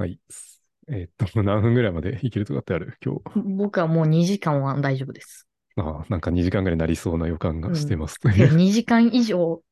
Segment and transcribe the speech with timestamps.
[0.00, 0.18] はい。
[0.88, 2.96] えーっと、 何分ぐらいまでいけるとかってある？
[3.04, 3.20] 今日。
[3.36, 5.46] 僕はもう2時間は大丈夫です。
[5.76, 8.18] ああ、なんか2時間ぐらいになりそうな予感がしてます。
[8.34, 9.62] いや2時間以上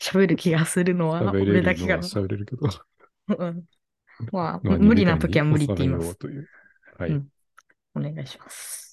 [0.00, 2.68] 喋る気がするのは俺だけかるのは喋れるけど。
[2.68, 3.36] な。
[3.36, 3.64] うん
[4.30, 6.14] まあ、まあ無理な時は無理って言います。
[6.16, 6.48] という。
[6.96, 7.10] はい。
[7.10, 7.28] うん
[7.94, 8.91] お願いします。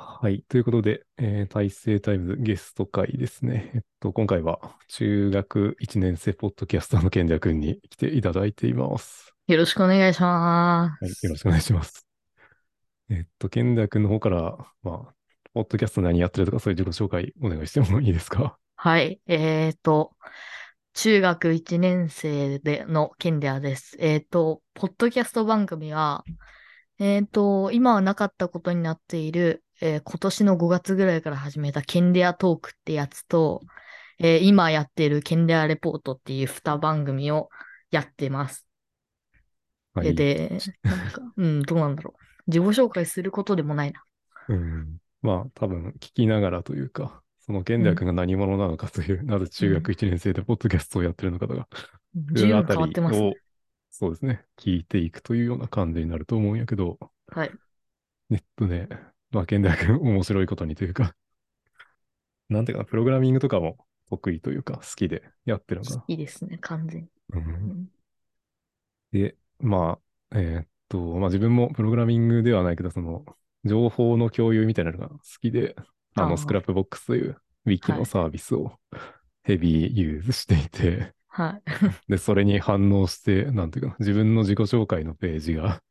[0.00, 0.44] はい。
[0.48, 3.72] ということで、えー、大成タイムズゲスト会ですね。
[3.74, 9.34] えっと、今回は中学1年生ポッドキャスターの賢者くんに来ていただいています。
[9.48, 11.10] よろしくお願いしまはい。
[11.10, 11.26] す。
[11.26, 12.06] よろしくお願いします。
[13.10, 15.14] えっと、賢者くんの方から、まあ、
[15.52, 18.56] ポッドキャスト何やってるとかそういう自己紹介お願いしてもいいですか？
[18.76, 19.20] はい。
[19.26, 20.12] えっ、と、
[20.94, 23.96] 中学1年生でのケンデアです。
[23.98, 26.24] えっ、と、ポッドキャスト番組は、
[26.98, 33.62] えっ、と、今はなかったことになっている、えー今年の5月ぐらいから始めたケンデアトークってやつと、
[34.18, 37.50] えー今やっているケンデアレポートっていう2番組を
[37.90, 38.66] やってます。
[39.94, 40.08] はい。
[40.08, 42.22] えで、なんか、 うん、どうなんだろう。
[42.46, 44.04] 自己紹介することでもないな。
[44.48, 44.98] うん。
[45.22, 51.68] まあ、多分聞きながらというか、その賢者くんが何者なのかという、なぜ中学1年生でポッドキャストをやってるのかとか、
[52.34, 53.34] 随分変わってますねを。
[53.90, 56.98] そうですね、聞いていくというような感じになると思うんやけど、
[57.30, 57.58] はい。
[58.30, 58.88] えっとね、
[59.30, 61.14] まあ、 kendeaくん面白いことにというか、
[62.48, 66.04] なんていうかな、プログラミングとかも得意というか、好きでやってるのかな。
[66.08, 67.08] いいですね、完全に。
[67.30, 67.42] う、うん。
[67.74, 67.88] ん
[69.12, 69.98] で、ま
[70.30, 73.24] あ、えーっと、まあ自分もプログラミングではないけど、その、
[73.64, 75.74] 情報の共有みたいなのが好きで、
[76.14, 78.06] あの、 Scrapbox というウィキのはい。
[78.06, 78.78] サービスを
[79.42, 81.62] ヘビーユーズしていて、はい。
[82.08, 85.82] で、それに反応して、なんていうかな、自分の自己紹介のページが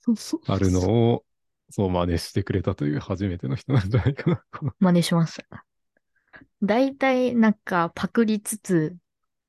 [0.00, 0.40] そうそう。
[0.46, 0.80] あるの
[1.12, 1.24] を、
[1.72, 4.44] そう真似してくれたという初めての人なんじゃないかな。
[4.78, 5.64] 真似しました。
[6.62, 8.94] 大体、なんか、パクりつつ、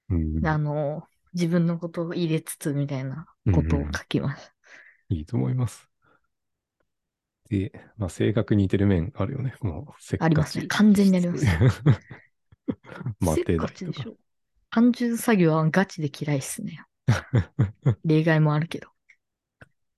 [0.10, 4.54] うん、あの、自分のことを入れつつみたいなことを書きます。
[5.10, 5.90] いいと思います。
[7.50, 9.54] で、まあ、性格に似てる面あるよね。
[9.60, 11.46] もう、せっかちありますね完全にあります
[13.20, 14.08] 待っないとかかちでし。
[14.08, 14.16] ょ。
[14.70, 16.86] 単純作業はガチで嫌いっすね。
[18.06, 18.93] 例外もあるけど。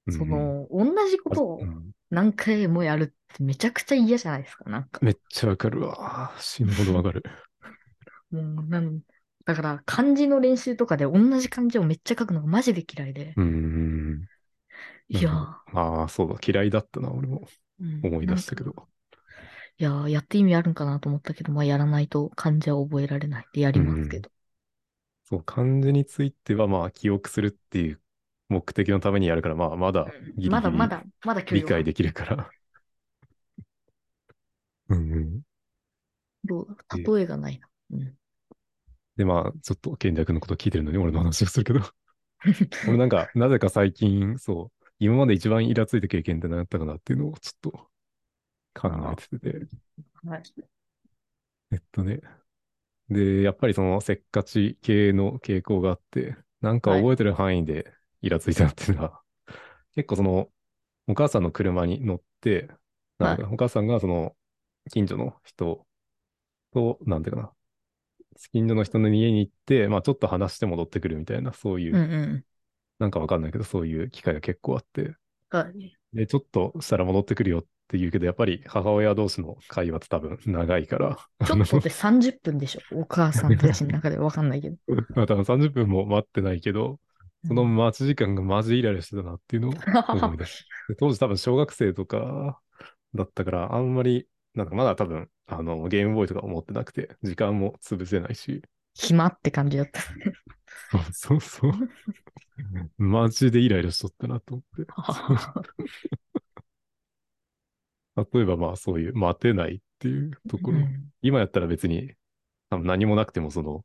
[0.09, 4.69] その、同じことをうん何回もやるってめちゃくちゃ嫌じゃないですか。
[4.69, 5.01] なんか。
[5.01, 6.33] めっちゃわかるわ。
[6.39, 7.23] 死ぬほどわかる。
[8.31, 9.01] もうなん
[9.45, 13.37] だから、漢字の練習とかで同じ漢字をめっちゃ書くのがマジで嫌いで。
[13.37, 14.29] うーん。
[15.09, 16.35] いやー、ああ、そうだ。
[16.45, 17.47] 嫌いだったな、俺も
[17.79, 18.87] うん思い出したけど
[19.77, 24.29] いやー、やって意味あるんかなと思ったけど、まあ、やらないと漢字は覚えられないんでやりますけど。
[25.23, 28.01] そう、漢字については、まあ、記憶するっていう
[28.49, 32.49] 目的のためにやるから、まあ、まだギリギリまだまだ、まだ理解できるから。
[34.89, 35.41] うんうん。
[36.43, 37.67] どうだ例えがないな。
[37.91, 38.17] うん。
[39.17, 41.79] で、まあ、ちょっと賢者君のこと聞いてるのに俺の話をするけど。
[42.87, 47.71] 俺なんか、なぜか最近、そう、今まで一番イラついた経験って何だったかなっていうのをちょっと
[48.73, 49.67] 考えてて。
[50.25, 50.43] はい。
[51.71, 52.21] えっとね。
[53.09, 57.93] で、やっぱりそのせっかち系の傾向があって、なんか覚えてる範囲で
[58.25, 59.21] イラついたっていうのは、
[59.95, 60.49] 結構その、
[61.07, 62.69] お母さんの車に乗って、
[63.19, 64.35] なんだかなお母さんがその、
[64.91, 65.87] 近所の人
[66.73, 67.53] と、なんていうかな、
[68.51, 72.05] 近所の人の家に行って、まあちょっと話して戻ってくるみたいな、そういう、うんう
[72.37, 72.45] ん。
[72.99, 75.15] なんかわかんないけど、そういう機会が結構あって、
[75.49, 75.97] はい。
[76.13, 82.99] で、ちょっとしたら戻ってくるよって言うけど、やっぱり母親同士の会話って多分長いから、ちょっとで30分でしょ？
[82.99, 84.77] お母さんたちの中でわかんないけど。
[85.15, 86.99] まあ多分30分も待ってないけど、
[87.47, 89.73] その待ち時間がマジイライラしてたなっていうのを
[90.09, 90.65] 思い出す。
[90.89, 92.59] で当時多分小学生とか
[93.13, 98.61] だったから、あんまり、なんかまだ多分、あの、ゲームボーイとか持ってなくて、時間も潰せないし、
[98.95, 100.01] 暇って感じだった。
[101.11, 101.71] そうそうそう。
[102.97, 104.91] マジでイライラしとったなと思って。
[108.33, 110.77] 例えばまあそういう待てないっていうところ。
[110.79, 112.13] うん今やったら別に
[112.69, 113.83] 何もなくてもその、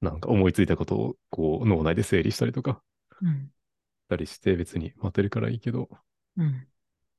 [0.00, 2.82] なんか思いついたことをこう脳内で整理したりとか
[4.08, 5.88] たりして別に待てるからいいけど、
[6.36, 6.66] うん。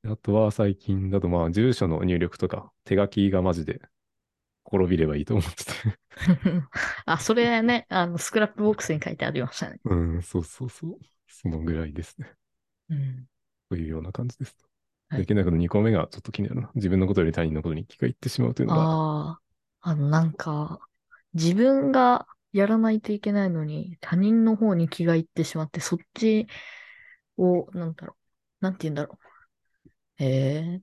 [0.04, 3.80] あとは最近だとまあ住所の入力とか手書きがマジで
[4.64, 5.72] 滅びればいいと思ってて。
[7.06, 9.80] あ、それね、あの、スクラップボックスに書いてありましたね。
[9.84, 10.98] うん、そうそうそう。
[11.26, 12.32] そのぐらいですね。
[12.90, 13.26] うん。
[13.68, 14.56] というような感じです。
[14.58, 14.72] はい
[15.12, 16.70] できないけど2個目がちょっと気になるな。
[16.74, 18.82] 自分のことより他人のことに気がいってしまうというのが。
[18.82, 19.40] ああ、
[19.82, 20.80] あの、なんか、
[21.34, 26.46] 自分がやらないといけないのに、他人の方に気がいってしまって、そっち
[27.38, 28.16] を、なんだろ
[28.60, 29.18] う、なんて言うんだろ
[30.20, 30.24] う。
[30.24, 30.82] え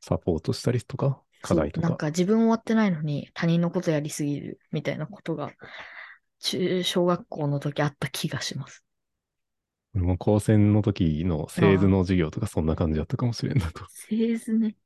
[0.00, 1.88] サポートしたりとか、課題とか？
[1.88, 5.52] なんか自分終わってないのに他人のことやりすぎるみたいなことが、
[6.40, 8.84] 中、小学校の時あった気がします。
[9.94, 13.84] 俺も高専の時の製図の授業とかそんな感じだったかもしれんなと。
[13.88, 14.76] 製図ね。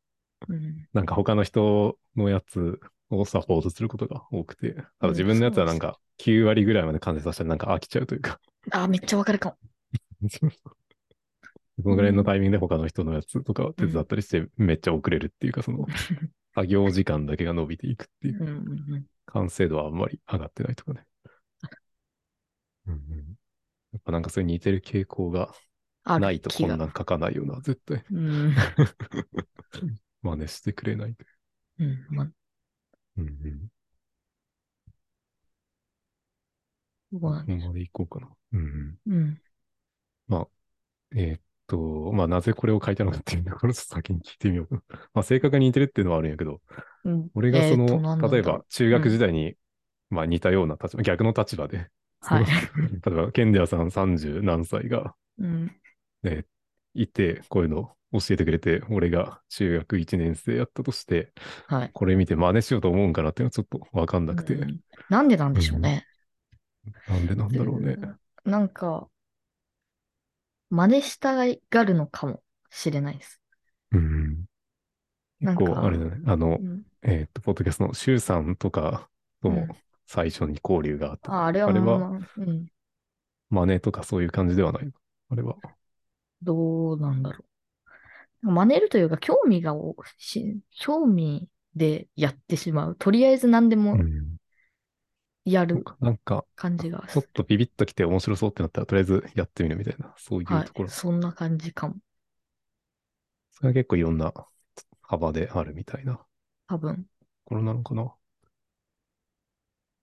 [0.48, 0.88] うん。
[0.92, 8.40] なんか他の人のやつをサポートすることが多くて、ただ自分のやつはなんか9割ぐらいまで完成させたらなんか飽きちゃうというか、
[8.70, 9.56] あー、めっちゃわかるかも。
[11.82, 15.86] そのぐらいのタイミングで他の人のやつとかを手伝ったりしてめっちゃ遅れるっていうか、その
[16.54, 19.06] 作業時間だけが伸びていくっていう。
[19.26, 21.04] 完成度はあんまり上がってないとかね。
[22.86, 23.00] うんうん、
[23.92, 25.54] やっぱなんかそういう似てる傾向が
[26.04, 28.04] ないとこんなん書かないよな、絶対。
[28.10, 28.54] うん。
[30.22, 31.16] 真似してくれないう。
[31.78, 32.06] うん。
[32.10, 32.30] ま、
[33.18, 33.68] うんうん。
[37.12, 38.28] そうなんでここまでいこうかな。
[38.52, 38.98] うんうん。
[39.06, 39.40] うん。
[41.16, 44.82] えーっと、まあ、なぜこれを書いたのかっていうところを先に聞いてみようか。
[45.14, 46.60] まあ、性格が似てるっていうのはあるんやけど、
[47.04, 49.56] うん俺がそえーとの、何なんだろう例えば中学時代に、
[50.10, 51.90] まあ似たような立場、逆の立場で、
[52.20, 52.46] はい。
[53.04, 55.80] 例えば、ケンデアさん30何歳が、うん。
[56.24, 56.46] えー
[56.92, 61.32] いて、こういうの教えてくれて、俺が中学1年生やったとして、
[61.68, 61.90] はい。
[61.92, 66.06] これ見て真似しようと思うんかなっていうのはちょっとわかんなくて、うんなんでなんでしょうね。
[67.08, 67.96] なんでなんだろうね。
[68.44, 69.08] なんか、
[70.70, 73.40] 真似したがるのかもしれないです。
[73.92, 74.44] うん。
[75.40, 76.22] 結構、あれだね。
[76.26, 79.08] あのう、ん、えーっと、ポッドキャストのシュウさんとか
[79.42, 79.76] ともうん
[80.06, 81.32] 最初に交流があった。
[81.32, 82.66] ああれは、あれはまあうん、
[83.50, 84.92] 真似とかそういう感じではないの？
[85.30, 85.56] あれは。
[86.42, 87.44] どうなんだろう。
[88.42, 92.96] 真似るというか、興味がおし、興味でやってしまう。
[92.96, 94.36] とりあえず何でもうん。
[95.44, 100.88] やるなんか、感じがちょっとビビッときて面白そうってなったら、とりあえずやってみるみたいな、そういうはところ。
[100.88, 100.90] い。
[100.90, 101.96] そんな感じかも。
[103.52, 104.32] それは結構いろんな
[105.02, 106.26] 幅であるみたいなと
[106.66, 107.06] 多分。
[107.44, 108.14] ころなのかな。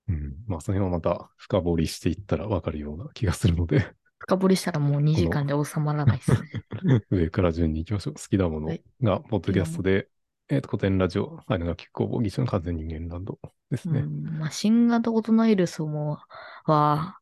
[0.08, 0.44] うん。
[0.48, 6.40] まあ、その辺はまた深掘りしていったらわかるような気がするので、深掘りしたらもう2時間で収まらないですね。
[7.12, 8.14] 上から順に行きましょう。
[8.16, 10.10] 好きなものはいが、ポッドキャストで、
[10.50, 14.00] えっ、と、古典ラジオ、アイナ楽器工房、技師の完全人間ランドですね。
[14.00, 14.40] うん。
[14.40, 16.20] まあ、新型コロナウイルスも、
[16.66, 17.18] は、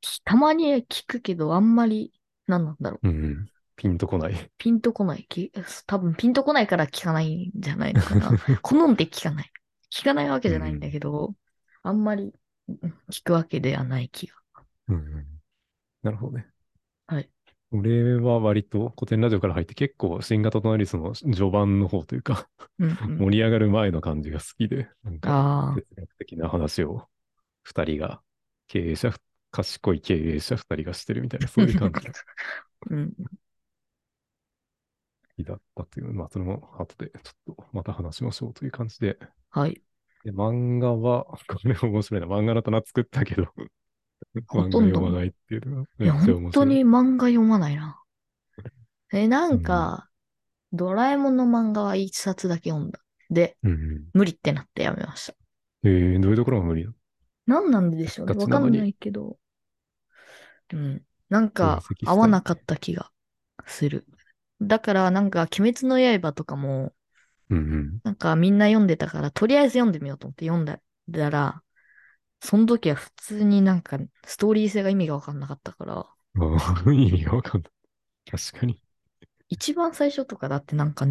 [0.00, 2.12] きたまに聞くけど、あんまり、
[2.46, 3.08] なんなんだろう。
[3.08, 3.50] うん、うん。
[3.76, 4.50] ピンとこない。
[4.58, 5.26] ピンとこない。
[5.28, 5.52] き
[5.86, 8.30] 多分ピンとこないから聞かないんじゃないのかな。
[8.62, 9.52] 好んで聞かない。
[9.92, 11.34] 聞かないわけじゃないんだけど、
[11.82, 12.32] あんまり
[12.68, 14.34] うん聞くわけではない気が。
[14.88, 15.37] うんうん。
[16.02, 16.46] なるほどね。
[17.06, 17.30] はい。
[17.70, 22.48] 俺は割と古典ラジオから入って結構新型コロナウイルスの序盤の方というか。
[22.78, 27.08] 盛り上がる前の感じが好きで、なんか哲学的な話を
[27.62, 28.22] 二人が、
[28.68, 29.12] 経営者、
[29.50, 31.92] 賢い経営者二人がしてるみたいな、そういう感
[32.90, 33.14] うん。
[35.36, 39.18] じだったっていう、まあそれも後でちょっとまた話しましょうという感じで、
[39.50, 39.80] はい。
[40.24, 43.46] で漫画は、これ面白いな、漫画の棚作ったけど、
[44.46, 46.12] ほとんど読まないっていうのがいや。
[46.14, 48.00] 本当に漫画読まないな。
[49.12, 50.08] え、なんか、
[50.72, 53.00] ドラえもんの漫画は一冊だけ読んだ。
[53.30, 54.04] で、うんうん。
[54.12, 55.34] 無理ってなってやめました。
[55.84, 56.94] えー、どういうところが無理なの？
[57.46, 58.34] 何なんでしょうね。
[58.34, 59.38] わかんないけど。
[60.72, 61.02] うん。
[61.30, 63.10] なんか合わなかった気が
[63.66, 64.06] する。
[64.60, 66.92] だからなんか鬼滅の刃とかも、
[67.48, 70.80] うんなんかみんな読んでたから、とりあえず読んでみようと思って読んだ
[71.30, 71.62] ら、
[72.40, 76.94] その時は普通になんかストーリー性が意味がわかんなかったから、うん。
[76.94, 77.70] 意味がわかんない。
[78.30, 78.80] 確かに。
[79.48, 81.06] 一番最初とかだってなんか、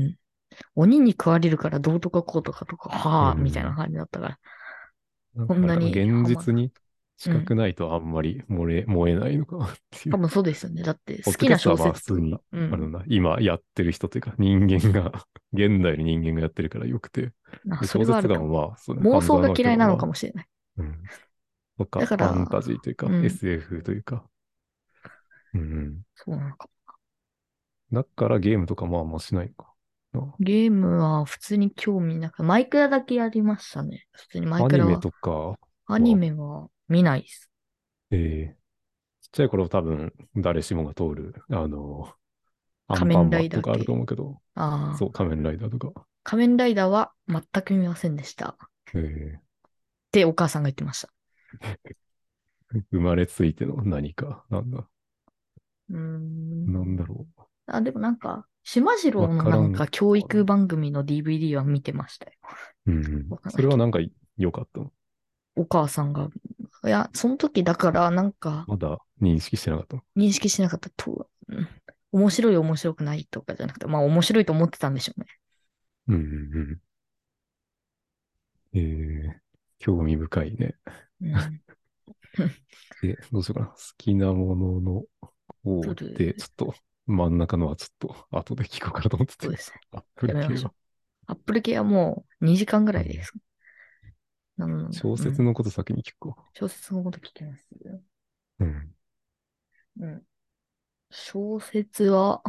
[0.76, 5.46] 鬼に食われるからどうとかこうとかとか、はあ、うんみたいな感じだったから。
[5.48, 6.72] こんなにか現実に
[7.18, 10.12] 近くないとあんまり漏れ、燃えないのかなっていう。
[10.12, 10.84] 多分そうですよね。
[10.84, 17.32] だってポ好きな小ッドキャストはまあ説とか普通に、うんあのな、今やってる人というか、人間が、現代の人間がやってるからよくて、
[17.70, 18.68] あでそれはあるか小説とかもも。
[18.70, 20.10] まあ、そうね妄想が嫌いなのかも。
[20.10, 20.48] もしれない。
[20.78, 21.04] うん。
[21.78, 24.24] とか、フだからァンタジーというか、うん SF というか。
[25.54, 26.02] うん。
[26.16, 26.70] そうなのか
[27.92, 29.74] だからゲームとかもあんましないのか
[30.14, 30.34] な。
[30.40, 34.08] ゲームは普通に興味なく、マイクラだけやりましたね。
[34.12, 34.92] 普通にマイアクラは。
[34.92, 37.50] ニメとか、アニメは見ないです。
[38.12, 38.58] ええ
[39.22, 42.14] ちっちゃい頃多分誰しもが通る、あの、
[42.88, 46.06] アン仮パンマ面ライダーンとかあると思うけど、ああそう、仮面ライダーとか。
[46.24, 48.58] 仮面ライダーは全く見ませんでした。
[50.08, 51.10] っえてお母さんが言ってました。
[52.74, 54.88] え 生まれついての何か、なんだ、
[55.90, 56.68] うーん。
[56.68, 57.26] なんだろ
[57.68, 62.34] あ、でもなんか、島次郎のなんんか教育番組の DVD は見てましたよ。
[62.86, 62.92] う。
[62.92, 64.00] うんうんそれはなんか
[64.38, 64.92] 良かったの？
[65.56, 66.30] お母さんが。
[66.86, 70.04] いや、その時だからなんかまだ認識してなかったの？
[70.16, 71.68] 認識しなかったと、うん
[72.14, 75.28] 面白い面白くないとかじゃなくて、まあ面白いと思ってたんでしょうね。
[76.08, 76.22] うんうん
[76.58, 76.82] うん。
[78.74, 79.42] ええ
[79.80, 80.76] 興味深いね。
[81.22, 81.32] うん、
[83.02, 83.68] で、どうしようかな。
[83.68, 85.04] 好きなものの
[85.64, 85.82] おお。
[85.84, 89.46] 撮るで、ちょっと真ん中のはちょっと後で聞こうかなと思ってて。
[89.46, 89.80] そうですね。
[89.92, 90.74] アップル系は。
[91.28, 93.34] アップル系はもう2時間ぐらいです。
[94.58, 96.36] なので小説うんのこと先に聞くか。
[96.54, 97.68] 小説のこと聞きます。
[98.60, 98.92] うん。
[100.00, 100.24] うん。
[101.12, 102.42] 小説は、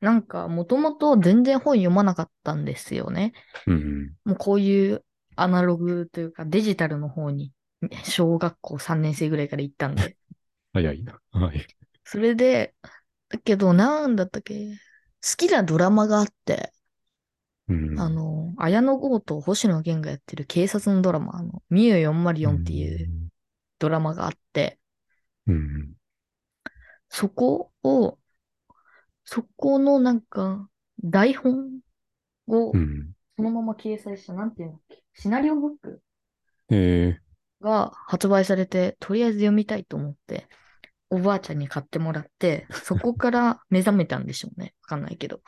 [0.00, 3.32] なんか、もともと全然本読まなかったんですよね。
[3.66, 4.12] うん。
[4.24, 5.04] もうこういう
[5.36, 7.52] アナログというかデジタルの方に、
[8.04, 10.16] 小学校3年生ぐらいから行ったんで。
[10.72, 11.20] 早いな。
[11.30, 11.66] はい。
[12.04, 12.74] それで、
[13.28, 16.72] だけど、なんだったっけ好きなドラマがあって、
[17.68, 17.98] うん。
[17.98, 23.30] あの、綾野剛と星野源がやってる警察のドラマ、あの、ミュー404っていう
[23.78, 24.78] ドラマがあって、
[25.46, 25.96] うん。
[27.08, 28.18] そこを、
[29.24, 30.68] そこのなんか、
[31.02, 31.80] 台本
[32.46, 33.15] をうん。
[33.36, 34.80] そのまま掲載した、なんていうの
[35.14, 36.02] シナリオブック？
[36.70, 37.18] え
[37.60, 40.48] が発売されて、とりあえず読みたいと思って、
[41.10, 44.74] おばあちゃんに買ってもらって、 そこから目覚めたんでしょうね。
[44.82, 45.42] わかんないけど。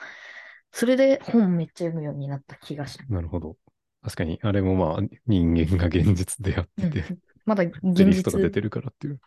[0.72, 3.04] それで本めっちゃ読むようになった気がした。
[3.08, 3.56] ー、なるほど。
[4.02, 7.64] 確かに、あれもまあ、人間が現実でやっうんてて、まだ
[7.96, 9.20] セ現リフとか出実、てるからっていう。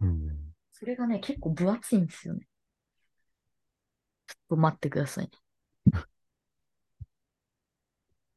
[0.00, 0.54] うん。
[0.72, 2.46] それがね、結構分厚いんですよね。
[4.26, 5.30] ちょっと待ってください。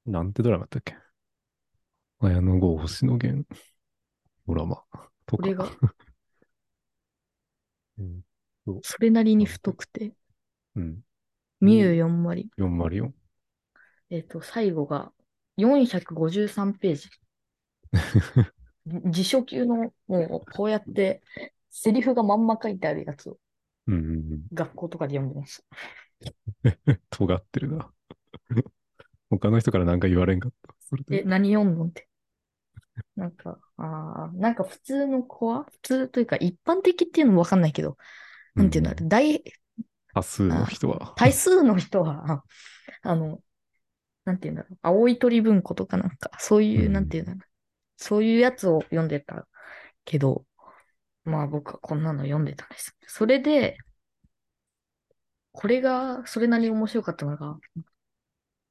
[0.08, 0.96] なんてドラマだったっけ？
[2.20, 3.46] 綾野剛、星野源、
[4.48, 4.84] ドラマ
[5.26, 5.44] とか。
[5.44, 5.70] これが
[8.00, 8.22] うん
[8.84, 10.14] それなりに太くて、
[10.76, 11.00] うん。
[11.62, 12.50] ミュー404。
[12.58, 13.14] 404。
[14.10, 15.14] えっ、と、最後が
[15.58, 17.10] 453ページ。
[19.12, 21.22] 辞書級の、もう、こうやって、
[21.70, 23.40] セリフがまんま書いてあるやつを
[23.88, 24.48] うんうんうん。
[24.54, 25.64] 学校とかで読んでまし
[26.74, 27.00] た。
[27.10, 27.94] 尖ってるな。
[29.30, 30.74] 他の人から何か言われんかった？
[30.90, 31.24] それえ、で。
[31.24, 32.08] 何読んのって。
[33.16, 37.98] なんか、ああ、なんか普通の子は、普通というか一般的っていうのもわかんないけど、
[38.56, 39.44] なんていうんだろう、大、
[40.14, 41.14] 多数の人は。
[41.16, 42.44] 大数の人は、
[43.02, 43.42] あの、
[44.26, 47.42] なんていうんだろう、青い鳥文庫とかなんか、そういうう、んなんていうんだろう、
[47.98, 49.48] そういうやつを読んでた
[50.06, 50.46] けど、
[51.26, 52.96] まあ僕はこんなの読んでたんです。
[53.08, 53.78] それで、
[55.52, 57.58] これがそれなりに面白かったのが、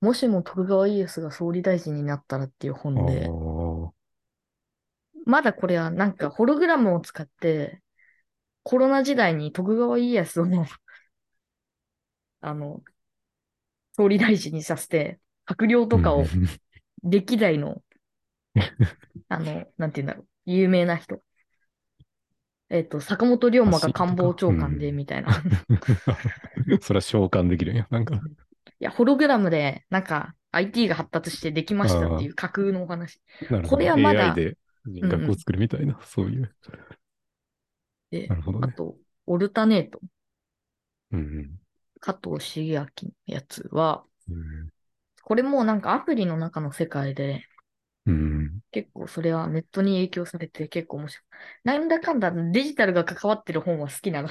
[0.01, 3.93] もしも徳川家康が総理大臣になったらっていうあ本で、ー
[5.27, 7.83] まだこれはなんかホログラムを使って、
[8.65, 10.47] コロナ時代に徳川家康を、
[12.41, 12.83] あの、
[13.93, 16.47] 総理大臣にさせて、閣僚とかをうん
[17.03, 17.83] 歴代の、
[19.29, 21.21] あの、なんて言うんだろう、有名な人。
[22.69, 25.31] えっと、坂本龍馬が官房長官で、うんみたいな。
[25.31, 27.87] い それは召喚できるんや。
[27.91, 28.21] なんか。
[28.85, 33.21] や、ホログラムで、なんか、IT が発達してできましたっていう架空のお話。
[33.63, 34.57] これはまだ AI で
[34.87, 36.55] 人格を作るみたいな、そういう。
[38.11, 38.67] でな、るほどね。
[38.67, 40.01] あと、オルタネート、
[41.11, 41.59] うん
[42.01, 42.89] 加藤茂明の
[43.27, 44.71] やつは、うん。
[45.25, 47.45] これもなんかアプリの中の世界で、
[48.07, 48.63] うん。
[48.73, 51.25] 結構それはネットに影響されて結構面白い。
[51.65, 54.29] なんだかんだデジタルが関わってる本は好きなの。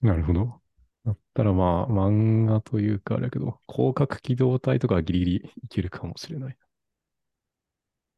[0.00, 0.60] なるほど。
[1.08, 6.58] だったらまあ、漫画というかあれだけど、広角機動隊とかはギリギリいけるかもしれない。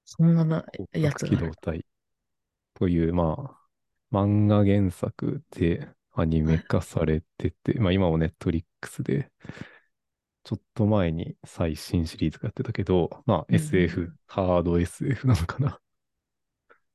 [0.05, 1.49] そんなな広角機やつがある。
[1.49, 1.87] 動隊
[2.75, 3.57] という、ま
[4.13, 9.31] あ、漫画原作でアニメ化されてて、まあ今もネットリックスで、
[10.45, 15.81] ちょっと前に最新シリーズがやってたけど、まあうん SF、ハード SF なのかな。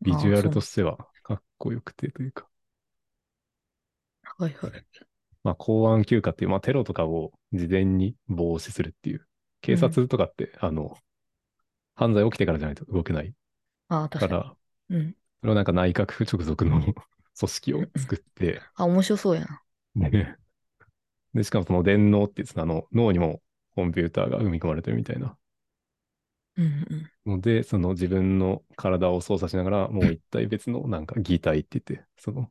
[0.02, 2.48] ビジュアルとしてはかっこよくてというか、
[4.38, 4.86] はいはい。
[5.46, 9.28] まあ公安休暇っていう、まあテロとかを事前に防止するっていう。
[9.62, 10.98] 警察とかって、あの、
[11.96, 13.34] 犯罪起きてからじゃないと動けない
[13.88, 14.56] ああ、か確から
[14.90, 14.96] に。
[14.98, 15.16] うん。
[15.42, 16.82] それをなんか内閣府直属の
[17.40, 19.62] 組織を作って、あ、面白そうやな。
[19.96, 20.38] で、
[21.36, 23.42] でしかもその電脳っていうそのあの脳にも
[23.76, 25.38] コンピューターが組み込まれてるみたいな
[26.58, 27.12] うんうん。
[27.26, 32.50] ので、その自分の体を操作しながら、もう一体別のなんか擬態って言って、その、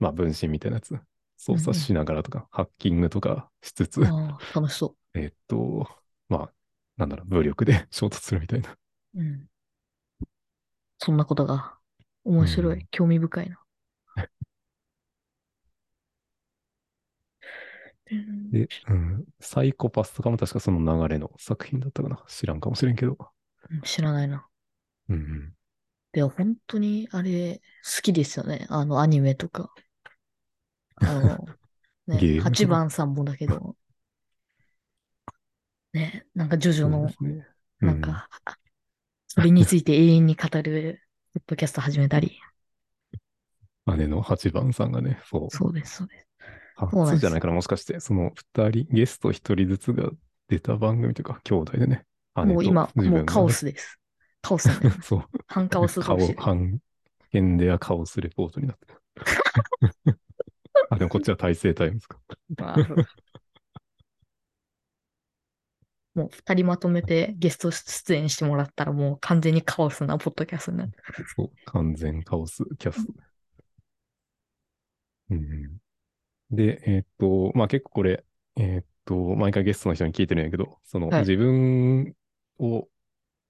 [0.00, 0.94] まあ分身みたいなやつ、
[1.36, 5.88] 操作しながらとか、ハッキングとかしつつ、楽しそえっと、
[6.28, 6.52] まあ、
[6.96, 8.76] なんだろう、武力で衝突するみたいな。
[9.14, 9.20] う。
[9.20, 9.48] うん。
[10.98, 11.76] そんなことが
[12.24, 12.74] 面白い。
[12.74, 13.56] うん興味深いな。
[13.56, 13.64] うん
[18.50, 22.22] で、うん、サイコパスとかも確かその流れの作品だったかな。
[22.28, 23.16] 知らんかもしれんけど。
[23.70, 24.46] うん知らないな。
[25.08, 25.52] うんうん。
[26.12, 28.66] でも本当にあれ好きですよね。
[28.68, 29.72] あのアニメとか。
[30.96, 31.48] あの、
[32.06, 33.76] ね、ゲームとか8番さんもだけど。
[35.92, 37.10] ね、なんかジョジョの。
[37.80, 38.28] なんか、
[39.26, 41.00] それについて永遠に語る
[41.34, 42.38] ポッドキャスト始めたり。
[43.96, 45.50] 姉の8番さんがね、そう。
[45.50, 46.26] そうです、そうです。
[46.76, 50.10] そうなんです初じゃないかな、もしかして、その2人、ゲスト1人ずつが
[50.48, 52.04] 出た番組というか、兄弟でね。
[52.36, 53.98] 姉ともう今、もうカオスです。
[54.42, 55.02] カオスになります。
[55.08, 55.24] そう。
[55.46, 56.40] 半カオス顔同士、で。
[56.40, 56.78] 半、
[57.30, 60.18] 県ではカオスレポートになってる。
[60.90, 62.18] あ、でもこっちは大成タイムですか。
[62.58, 62.96] あーそう
[66.14, 70.92] もう二人まとめてゲスト出演してもらったらもう完全にカオスなポッドキャストになる。
[71.36, 73.12] そう、完全カオスキャスト。
[75.30, 75.78] うん、
[76.50, 78.24] で、えーっと、まあ結構これ、
[78.56, 82.14] えーっと、毎回ゲストの人に聞いてるんやけど、その、はい自分
[82.58, 82.88] を、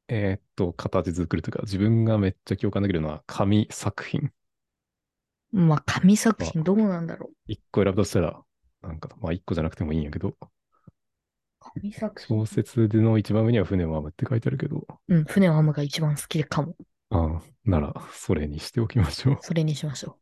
[0.09, 4.33] えーっと、形作るというか、自分がめっちゃ共感できるのは紙作品。
[5.54, 8.42] まあ紙作品どうなんだろ一個選ぶとしたら、
[8.82, 10.34] なんか、まあ一個じゃなくてもいいんやけど、う。
[11.61, 12.46] 紙作品小。
[12.46, 16.75] 説での一番上には船を編むって書いてあるけど、うん、船を編むが一番好きかも。
[17.11, 19.38] ああ、なら、それにしておきましょう。
[19.42, 20.14] それにしましょう。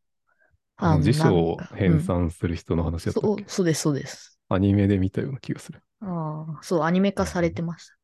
[0.77, 4.39] あの辞書をなんか編纂する人の話やったっそうけ、そうです、そうです。
[4.51, 5.81] アニメで見たような気がする。
[6.01, 7.95] ああ、そう、アニメ化されてました。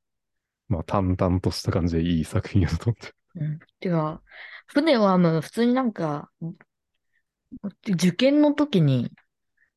[0.68, 3.12] まあ、淡々とした感じでいい作品やと思って。
[3.37, 3.58] うん。
[3.80, 4.23] てか、
[4.66, 6.30] 船を編む、普通になんか、
[7.88, 9.11] 受験の時に、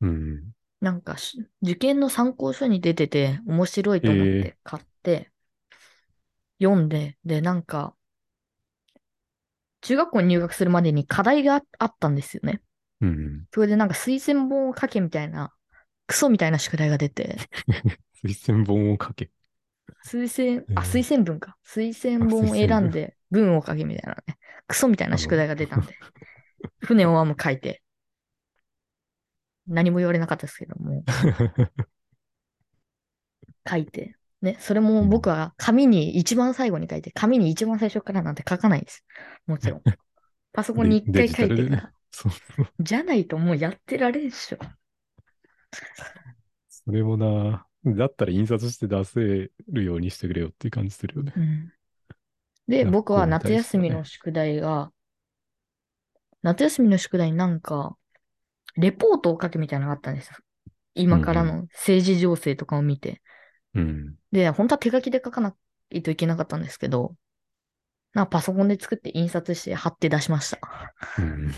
[0.02, 0.54] うん。
[0.82, 5.32] なんかし、受験の参考書に出てて、面白いと思っえて買って、
[6.62, 7.94] 読んで、で、なんか、
[9.82, 12.62] 中学校に入学するまでに課題がああったんですよね。
[13.02, 13.48] うん。
[13.54, 15.54] それでなんか推薦本を書けみたいな、
[16.08, 17.38] クソみたいな宿題が出て、
[18.24, 19.30] 推薦本を書け。
[20.06, 21.58] 推薦、あ、えー推薦文か。
[21.66, 24.38] 推薦本を選んで文を書けみたいなね。
[24.68, 25.98] クソみたいな宿題が出たんで、
[26.82, 27.82] 船を編む書いて、
[29.68, 31.04] 何も言われなかったですけども、
[33.70, 39.06] 書いて、ね、それも僕は紙に一番最後に書いて、紙に一番最初からなんて書かないです。
[39.46, 39.82] もちろん。
[40.54, 41.94] パソコンに一回書いてから。
[42.12, 42.32] そう。
[42.80, 44.58] じゃないともうやってられんっしょ。
[46.68, 51.34] それもな、だったら印刷して出せるようにしてくれよっていう感じするよね。
[51.38, 51.74] うん
[52.68, 54.92] で、僕は夏休みの宿題が、
[56.44, 57.96] 夏休みの宿題になんか、
[58.76, 60.36] レポートを書けみたいなのがあったんですよ。
[60.96, 63.22] 今からの政治情勢とかを見て。
[63.74, 64.16] うん。
[64.32, 65.56] で、本当は手書きで書かな
[65.92, 67.16] いといけなかったんですけど、
[68.14, 70.60] なんかパソコンで作って印刷して貼って出しました。
[71.20, 71.54] うん。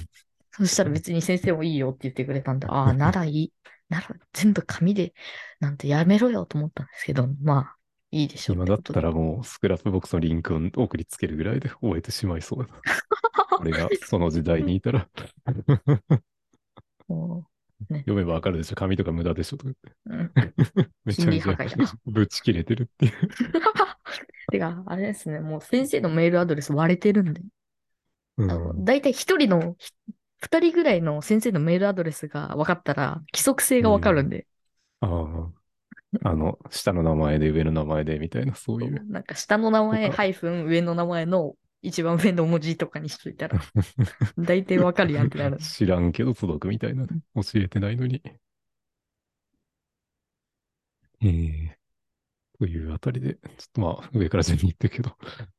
[0.52, 3.54] そしたら別に先生もいいよって言ってくれたんで、ああ、ならいい。
[3.90, 5.14] なら全部紙で
[5.60, 7.76] なんてやめろよと思ったんですけど、まあ、
[8.12, 9.00] いいでしょう今だった。
[9.00, 12.82] らもう Scrapbox のリンクを送りつけるぐらいで終えてしまいそうだな。
[13.60, 15.08] 俺がその時代にいたら。
[17.08, 17.46] も
[17.90, 18.76] 読めばわかるでしょ。
[18.76, 19.74] 紙とか無駄でしょとか。
[20.06, 20.34] 言って。
[20.36, 20.42] う
[20.78, 20.92] うん。
[21.06, 21.58] めちゃめちゃ
[22.06, 23.12] ぶち切れてるっていう。
[24.52, 27.42] てか、あれですね、もう先生のメールアドレス割れてるんで、
[28.38, 28.52] うん。
[28.52, 29.92] あの、だいたい一人の、ひ
[30.40, 34.48] 二人ぐらいの先生のメールアドレスが分かったら、規則性が分かるんで、
[35.02, 35.64] ああ。
[36.24, 39.06] あの、下の名前で上の名前でみたいな、そういう。
[39.10, 43.68] なんか下の名前、ハイフン、上の名前の一番上の文字とかにしといたら、
[44.38, 45.60] 大体分かるやんってなる。
[45.60, 47.22] 知らんけど届くみたいなね。
[47.36, 48.22] 教えてないのに。
[51.22, 51.80] ええ
[52.60, 55.18] というあたりで、ちょっとまあ、上から順に言ってるけど、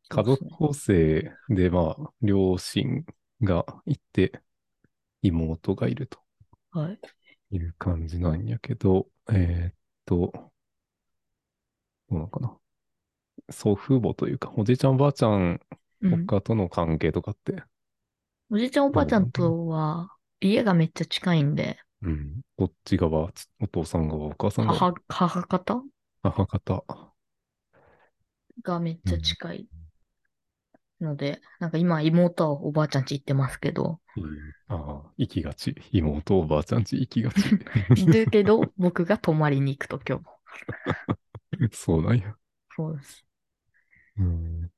[0.09, 3.05] 家族構成で、まあ、両親
[3.43, 4.43] がいて、
[5.23, 6.21] 妹がいると
[6.73, 7.01] はい。
[7.51, 10.51] いう感じなんやけど、えーっと、ど
[12.11, 12.59] うなのかな。
[13.51, 15.61] 祖父母というか、おじいちゃんおばあちゃん。
[16.11, 17.63] 他との関係とかって、
[18.51, 25.83] おじいちゃんおばあちゃんとは、家がめっちゃ近いんで、うん、どっち側、つお父さん側、お母さん側、母、母方？
[26.23, 26.85] 母方。
[28.63, 29.69] がめっちゃ近い
[31.01, 34.01] ので、なんか今妹はおばあちゃん家行ってますけど、
[34.69, 35.75] ああ、行きがち。
[35.93, 37.43] 妹、おばあちゃんち行きがち。
[38.11, 40.31] だけど 僕が泊まりに行くと今日も。
[41.73, 42.37] そうなんや。
[42.77, 43.25] そうです。
[44.19, 44.71] うん。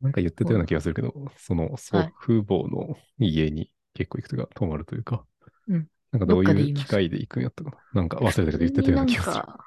[0.00, 5.24] なんか言ってたような気がするけど、その祖父母の家に結構行くというか、泊まるというか、
[5.66, 7.76] うんなんかどういう機会で行くんやったかな。
[7.92, 9.34] なんか忘れたけど言ってたような気がする。
[9.34, 9.64] なんか、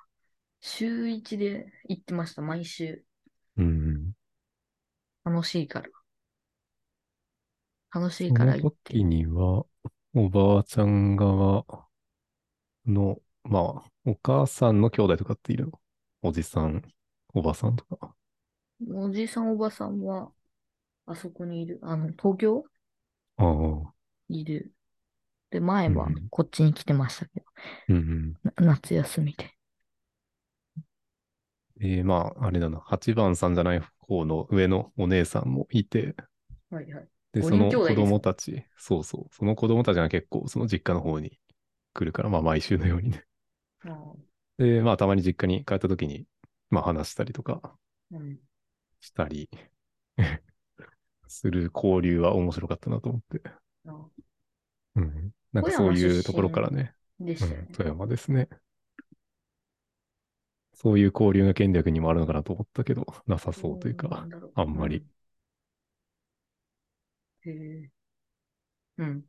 [0.59, 3.03] 週一で行ってました、毎週。
[3.57, 4.13] うん。
[5.23, 5.89] 楽しいから。
[7.93, 8.93] 楽しいから行って。
[8.93, 9.65] 時には、
[10.15, 11.63] おばあちゃん側
[12.87, 15.79] の、まあ、お母さんの兄弟とかっているの？
[16.23, 16.81] おじさん、
[17.35, 18.15] おばさんとか？
[18.89, 20.31] おじいさんおばさんは、
[21.05, 21.79] あそこにいる。
[21.83, 22.65] あの、東京？
[23.37, 23.93] ああ。
[24.29, 24.73] いる。
[25.51, 27.45] で、前はうんこっちに来てましたけど、
[27.89, 29.51] うん夏休みで。
[31.81, 32.79] えー、まあ、あれだな。
[32.79, 36.15] 8番さんじゃない方の上のお姉さんもいて、
[36.69, 37.07] はいはい。
[37.33, 41.39] で、五その子人兄弟です供たち、そうそう、その子供たちが結構その実家の方に
[41.93, 43.25] 来るから、まあ毎週のようにね。
[44.57, 46.25] で、まあたまに実家に帰った時に、
[46.69, 47.75] まあ話したりとか
[48.11, 48.39] うん。
[49.01, 49.49] したり
[51.27, 53.41] する交流は面白かったなと思って。
[53.87, 54.09] あ
[54.95, 55.31] うん。
[55.53, 57.67] なんかそういうところからね、うん。
[57.73, 58.47] 富山ですね。
[60.73, 64.97] そういう交流の権力にもあるのかなと思ったけど、なさそうというかうあんまり。。
[64.97, 65.05] うん
[67.43, 67.91] へえ。
[68.97, 69.25] うん。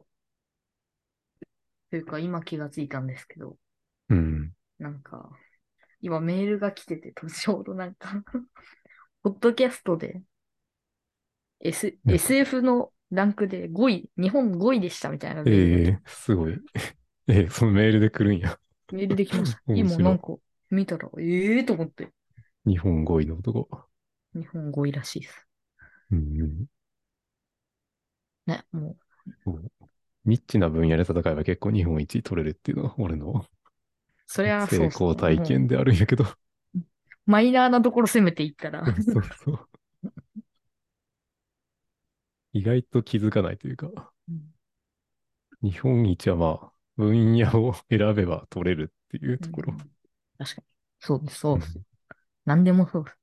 [1.90, 3.56] というか、今気がついたんですけど、
[4.08, 4.52] うん。
[4.78, 5.30] なんか、
[6.00, 8.22] 今メールが来てて、ちょうどなんか
[9.22, 10.22] ポッドキャストで、
[11.60, 16.58] S、うん SF のランクで5位、日本5位でしたみたいなええすごい。
[17.28, 18.58] ええそのメールで来るんや。
[18.92, 19.62] メールできました。
[19.68, 20.34] 面白い今なんか
[20.70, 22.08] 見たら、ええー、と思って、
[22.66, 23.68] 日本5位の男。
[24.34, 25.46] 日本5位らしいです。
[26.10, 26.66] うんうん。
[28.46, 28.96] ね、も
[30.24, 33.46] ニッチな分野で戦えば結構日本一取れるっていうのは俺のう、
[34.26, 36.24] それはそう成っすね功体験であるんやけど。
[37.26, 39.68] マイナーなところ攻めていったら、 そうそう。
[42.54, 43.88] 意外と気づかないというか、
[44.28, 44.54] うん
[45.62, 49.78] 日本一はまあ、分野を選べば取れるっていうところうん。
[50.38, 50.66] 確かに。
[51.00, 51.80] そうです、そうです。
[52.44, 53.18] 何でもそうです。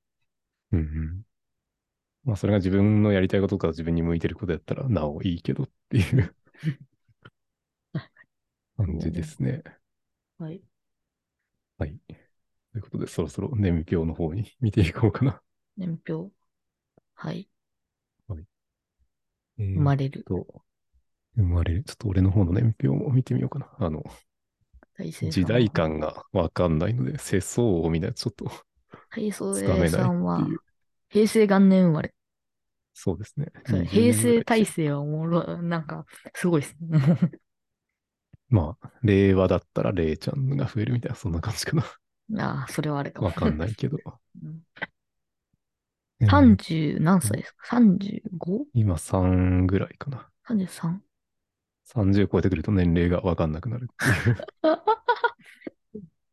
[0.72, 1.22] うんうん。
[2.24, 6.34] まあ、それが自分のやりたいこととか自分に向いてることやったらなおいいけどっていう
[8.76, 9.62] 感じですね。
[10.38, 10.62] はい。
[11.78, 11.98] はい。
[12.72, 15.40] ということで、そろそろ年表の方に 見ていこうかな。
[15.76, 16.30] 年表。
[17.14, 17.48] はい。
[19.58, 20.24] えー生まれる。
[20.24, 20.46] と、
[21.36, 21.84] 生まれる。
[21.84, 23.68] ちょっと俺の方の年表も見てみようかな。
[23.78, 24.04] あの、
[25.30, 28.50] 時代感がわかんないので、世相を見ないとちょっと
[29.10, 30.48] 大成さんは？
[31.08, 32.14] 平成元年生まれ？
[32.94, 33.46] そうですね。
[33.66, 36.04] それ20平成体制はおもろい、なんか、
[36.34, 36.98] すごいですね。
[38.48, 41.84] まあ、令和だったら令ちゃんが増えるみたいな、そんな感じかな。
[42.38, 43.28] ああ、それはあれかも。
[43.28, 43.98] わかんないけど。
[44.42, 44.62] うん。
[46.20, 48.66] えー30何歳ですか ?35?33?
[48.74, 50.28] 今3ぐらいかな。
[51.84, 54.36] 30超えてくると年齢がわかんなくなるっていう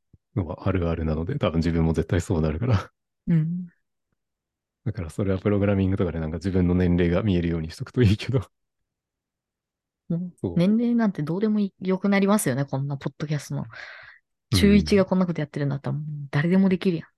[0.36, 2.92] のはあるあるなので、多分自分も絶対そうなるから。
[3.28, 3.68] うん。
[4.86, 8.42] だからそれはプログラミングとかでなんか自分の年齢が見えるようにしとくといいけど。
[10.10, 13.66] もそうう年齢なんてどうでもよくなりますよね、こんなポッドキャストの。
[14.52, 15.98] 中1がこんなことやってるんだったら、
[16.32, 17.10] 誰でもできるやん。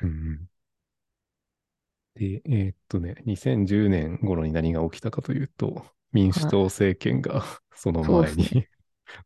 [0.00, 0.48] うんうん
[2.14, 8.68] で、えーっとね、2010年頃に何が起きたかというと、民主党政権がその前に、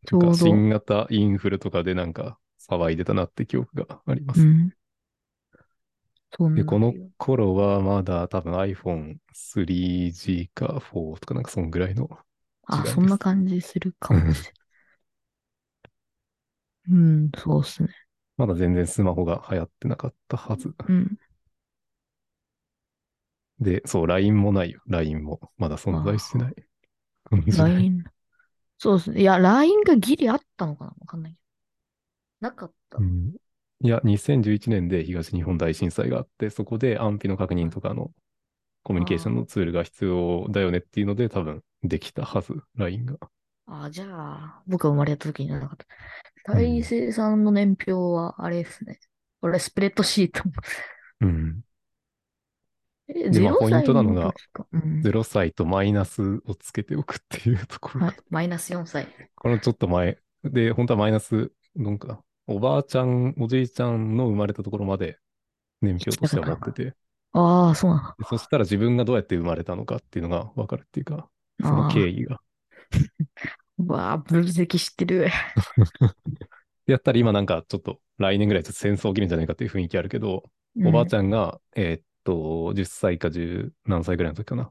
[0.06, 0.44] そうち なんか。
[0.44, 2.38] 新型インフルとかでなんか
[2.70, 4.40] 騒いでたなって記憶があります。
[4.42, 4.72] うん。
[6.54, 12.08] で、なこの頃はまだ多分 iPhone3G か4とかなんかそんぐらいの
[12.70, 14.57] 時あ、そんな感じするかもしれない。
[16.90, 17.88] うん、そうっすね。
[18.36, 20.74] まだ全然スマホが流行ってなかったはず。
[20.88, 21.18] うん。
[23.60, 24.80] で、そう、LINE もないよ。
[24.86, 26.54] LINE もまだ存在してない。
[27.30, 28.04] LINE。
[28.78, 29.20] そうですね。
[29.20, 30.94] いや、LINE がギリあったのかな？
[31.00, 31.38] わかんないけ
[32.40, 32.48] ど。
[32.48, 33.02] なかったう。
[33.02, 33.34] ん
[33.80, 38.12] いや、2011年で東日本大震災があって、そこで安否の確認とかの
[38.82, 43.18] コミュニケーションのツールが必要だよねっていうので、多分できたはず、LINE が。
[43.66, 45.86] あ、じゃあ、僕が生まれた時にはなかった。
[46.52, 49.00] うん大成さんの年表は、あれですね。
[49.40, 50.42] これ、スプレッドシート。
[51.20, 51.62] うん。
[53.08, 54.66] え、でまあ0ポイントなのが歳時か。
[54.72, 55.02] うん。
[55.02, 58.16] 0歳とマイナスをつけておくっていうところがはい。
[58.30, 59.08] マイナス4歳。
[59.34, 65.18] このちょっと前で、本当はマイナス、なんか、おばあちゃん、おじいちゃんの生まれたところまで
[65.80, 66.94] 年表としては持ってて、
[67.32, 71.28] ああ、そうなでそしたら自分がどうやって生まれたのかっていうのがわかるっていうか、
[71.60, 72.40] その経緯が。
[73.78, 73.86] の。
[73.86, 75.20] わあ、分析してる。
[75.20, 75.30] で
[76.92, 80.44] やったら今なんかちょっと来年ぐらいちょっと戦争起きるんじゃないかっていう雰囲気あるけど、
[80.84, 84.70] おばあちゃゃんが、えーっと、10歳か10何歳ぐらいの時かな。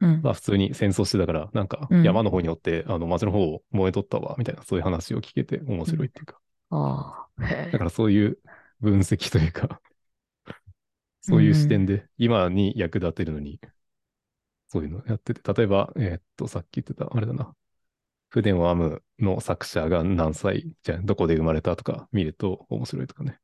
[0.00, 0.06] ん。
[0.06, 0.22] うん。
[0.22, 6.40] まあ普通に戦争してたから、なんかうん山の方によって、あの町の方を燃えとったわ、みたいなそういう話を聞けて面白いっていうか。
[6.70, 8.38] ああ、へえだからそういう
[8.80, 9.80] 分析というか、
[11.20, 13.60] そういう視点で今に役立てるのに、
[14.68, 17.54] そういうのやってて、例えば、えーっと、さっき言ってた、あれだな、
[18.30, 23.38] 筆を編むの作者が何歳、じゃあどこで生まれたとか見ると面白いとかね。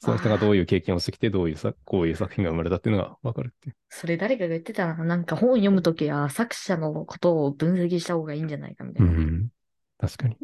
[0.00, 3.76] その人がどういう経験をしてきて、どういうさ、こういう作品が生まれたっていうのがわかるっていう。
[3.88, 5.04] それ誰かが言ってたな。
[5.04, 9.12] なんか本読むときは作者のことを分析した方がいいんじゃないかみたいな。
[9.12, 9.48] ん。
[9.98, 10.36] 確かに。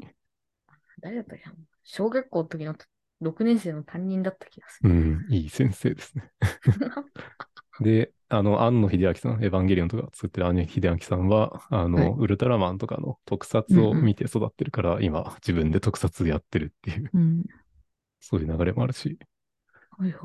[1.00, 2.74] 誰だったっけな小学校の時の
[3.22, 4.90] 6年生の担任だった気がする。
[4.90, 5.26] うん。
[5.30, 6.32] いい先生ですね。
[7.80, 17.44] で、あの、庵野秀明さん、エヴァンゲリオンとか作ってる庵野秀明さんは、あの、はいウルトラマンとかの特撮を見て育ってるから、今、自分で特撮やってるっていう、うん。
[18.20, 19.18] そういう流れもあるし、
[19.98, 20.20] はいはい。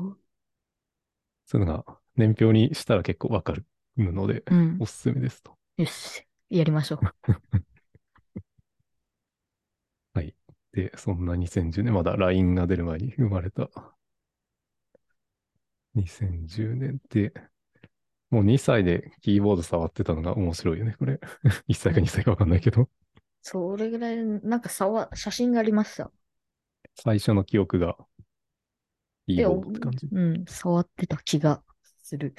[1.46, 1.84] そういうのが
[2.16, 4.86] 年表にしたら結構わかるので、うんお。
[4.86, 5.56] すすめですと。
[5.76, 6.26] よし。
[6.48, 7.00] やりましょう。
[10.14, 10.34] はい。
[10.72, 13.70] で、そんな2010年、まだ LINE が出る前に生まれた。
[15.94, 17.32] 2010年って、
[18.30, 21.20] もう2歳でキーボード触ってたのが面白いよね、これ。
[21.68, 22.88] 1歳か2歳かわかんないけど、
[23.42, 26.10] それぐらい、なんかさわ、写真がありました。
[26.94, 27.96] 最初の記憶が
[29.26, 30.06] キでーボードって感じ？
[30.12, 31.62] うん、触ってた気が
[32.02, 32.34] する。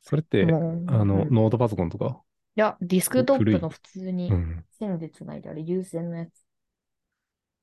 [0.00, 0.44] それって、
[0.86, 2.22] あの、うんいノートパソコンとか、
[2.54, 4.64] や、ディスクトップの普通にうん。
[4.70, 6.30] 線でつないであれ、有線のやつ。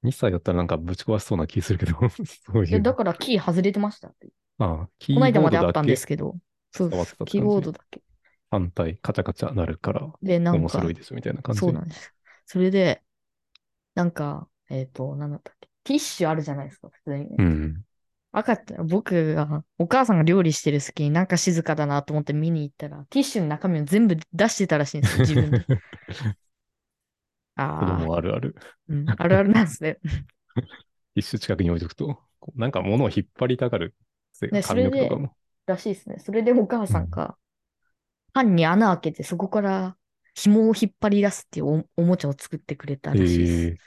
[0.04, 1.98] 2歳だったらなんかぶち壊しそうな気するけど、
[2.46, 2.82] そういや、いう。
[2.82, 4.30] だからキー外れてましたって。
[4.60, 6.36] ああ、キーこの間ボードだまであったんでけすけど。
[6.72, 7.32] そう触ってたって感じ？
[7.32, 8.02] キーボードだけ。
[8.52, 11.62] 反対、カチャカチャなるからで、なんか面白い、ですみたいな感じ？
[11.62, 12.14] そうなんです。
[12.46, 13.02] それで、
[13.96, 15.70] なんか、えっ、と、なんだったっけ？
[15.84, 17.36] ティッシュあるじゃないですか、普通にね。
[17.38, 17.84] うん。
[18.32, 25.60] 赤ちゃん、僕が、お母さんが料理してる隙になんか静かだなと思って見に行ったら、ティッシュの中身を全部出してたらしいんですよ、 自分で。
[25.66, 25.76] 子
[27.56, 28.56] あ供あるある。
[28.58, 29.98] あ、うん、あるあるなんですね。
[31.16, 33.96] 一種近くに置いとくと、こうなんか物を引っ張りたがる
[34.48, 35.10] ねそれで。
[35.66, 36.18] らしいですね。
[36.20, 37.38] それでお母さんが、
[38.34, 39.96] パンに穴開けて、そこから
[40.34, 43.68] 紐を引っ張り出すっていうおおもちゃを作ってくれたらしいです。
[43.68, 43.78] ええ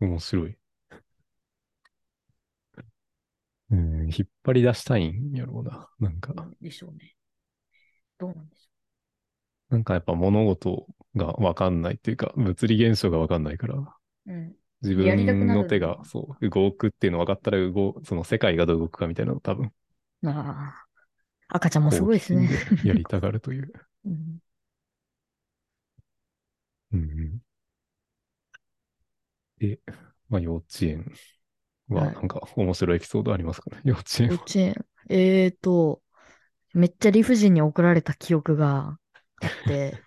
[0.00, 0.56] 面白い。
[3.70, 5.88] うん、引っ張り出したいんやろうな。
[5.98, 7.14] なんか、でしょうね。
[8.18, 8.68] どうなんでし
[9.68, 13.94] なんかやっぱ物事がわかんないっていうか、物理現象がわかんないから、ょ
[14.26, 14.32] う。
[14.32, 14.56] うん。
[14.82, 19.72] 自分の手がそう動くっていうの分かったら動、その世界がどう動くかみたいなのを多分、
[20.24, 20.86] ああ。
[21.48, 22.48] 赤ちゃんもすごいですね。
[22.84, 23.72] やりたがるという。
[24.04, 24.38] うん
[26.92, 27.40] うんうん
[29.58, 29.78] で、
[30.28, 31.12] まあ幼稚園
[31.88, 34.34] ははいなんか面白いエピソードありますかね、幼稚園は。
[34.34, 34.86] 幼稚園。
[35.08, 36.02] えーと、
[36.74, 38.98] めっちゃ理不尽に怒られた記憶が
[39.40, 40.04] あって、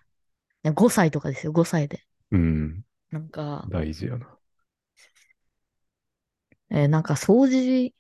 [0.64, 2.06] いや5歳とかですよ、5歳で。
[2.32, 4.40] うん、なんか、大事やな。
[6.72, 7.94] えーなんか掃除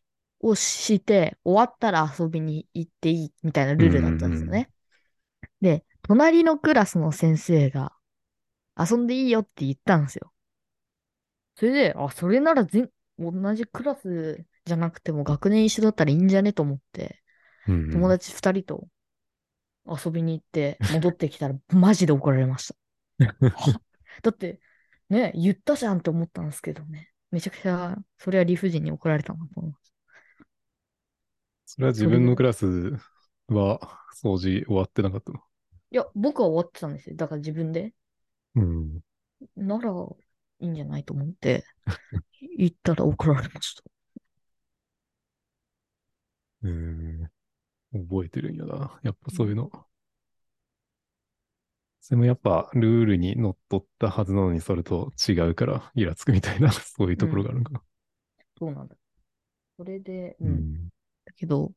[0.43, 4.69] をして、終わったら遊びに行っていいみたいなルールだったんですよね。
[5.62, 7.93] で、隣のクラスの先生が
[8.77, 10.34] 遊んでいいよって言ったんですよ。
[11.56, 17.21] それで、あ、それなら全、同じクラスじゃなくても学年一緒だったらいいんじゃねと思って、
[17.67, 18.89] うん友達二人と
[19.88, 23.25] 遊びに行って戻ってきたら マジで怒られました。
[23.49, 23.82] は
[24.21, 24.60] だって、
[25.10, 27.12] ね、言ったじゃんって思ったんですけどね。
[27.32, 29.92] めちゃくちゃ、それは理不尽に怒られたなと思います。
[31.75, 32.67] それは自分のクラス
[33.47, 33.79] は
[34.21, 35.39] 掃除終わってなかったの？
[35.89, 37.15] いや、僕は終わってたんですよ。
[37.15, 37.95] だから自分で。
[38.53, 38.99] うん。
[39.57, 39.91] なら、
[40.59, 41.65] いいんじゃないと思って、
[42.59, 43.83] 言ったら怒られました。
[46.62, 47.27] うん。
[47.91, 48.99] 覚えてるんやな。
[49.01, 49.71] やっぱそういうの。
[52.01, 57.81] それもやっぱルールにのっとったはずなのにそれと違うからイラつくみたいな、そういうところがあるのかな。
[58.59, 58.95] そうなんだ。
[59.77, 60.45] それで、う。
[60.45, 60.73] うんん。
[60.86, 60.89] だ
[61.35, 61.73] けど、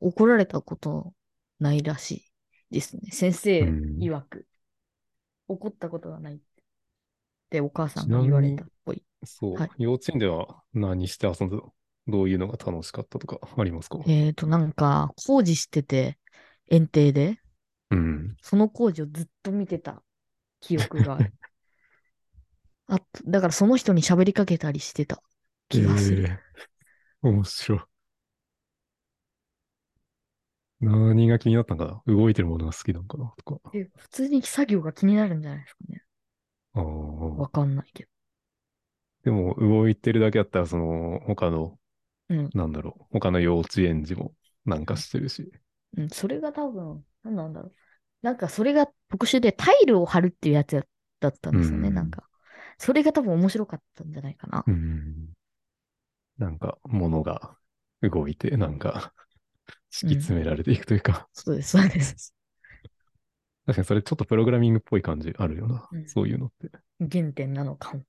[0.00, 1.14] 怒られたこと
[1.58, 2.10] ないらし
[2.70, 3.10] いですね。
[3.12, 4.46] 先生うん曰く。
[5.48, 6.44] 怒ったことがないって。
[7.50, 9.02] で、お母さんが言われたっぽい。
[9.24, 11.74] そう、はい幼稚園では何して遊んでたの
[12.08, 13.98] どういうのが楽しかったとかありますか？
[14.06, 16.18] えっと、なんか、工事してて、
[16.68, 17.40] 園庭で、
[17.90, 18.36] うん。
[18.42, 20.02] その工事をずっと見てた
[20.60, 21.32] 記憶がある。
[22.88, 25.22] あと、だからその人に喋りかけたりしてた
[25.68, 26.24] 気がする。
[26.24, 26.50] えー
[27.22, 27.80] 面白い。
[30.80, 32.14] 何が気になったんかな？
[32.14, 33.70] 動いてるものが好きなのかなとか。
[33.74, 36.02] え普通に作業が気になるんじゃないですかね。
[36.74, 36.82] ああ。
[36.82, 38.08] わかんないけ
[39.24, 41.78] でも動いてるだけだったら、その他の、ど。
[42.30, 42.50] うん。
[42.54, 44.32] なんだろう、他の幼稚園児も
[44.64, 45.52] なんかしてるし。
[45.98, 47.72] うん、それが多分、何なんだろう。
[48.22, 50.86] なんかそれが特殊でタイルを貼るっていうやつ
[51.20, 52.24] だったんですよね、うんなんか。
[52.78, 54.64] それが多分面白かったんじゃないかな。
[54.66, 55.30] うん。
[56.38, 57.56] なんか、物が
[58.00, 59.12] 動いて、なんか、
[59.90, 62.34] 敷き詰められていくというか、そうです、そうです。
[63.66, 65.88] 確かにそれちょっとプログラミングっぽい感じあるよな。
[65.92, 66.70] うんそういうのって。
[67.00, 68.02] 原点なのかも。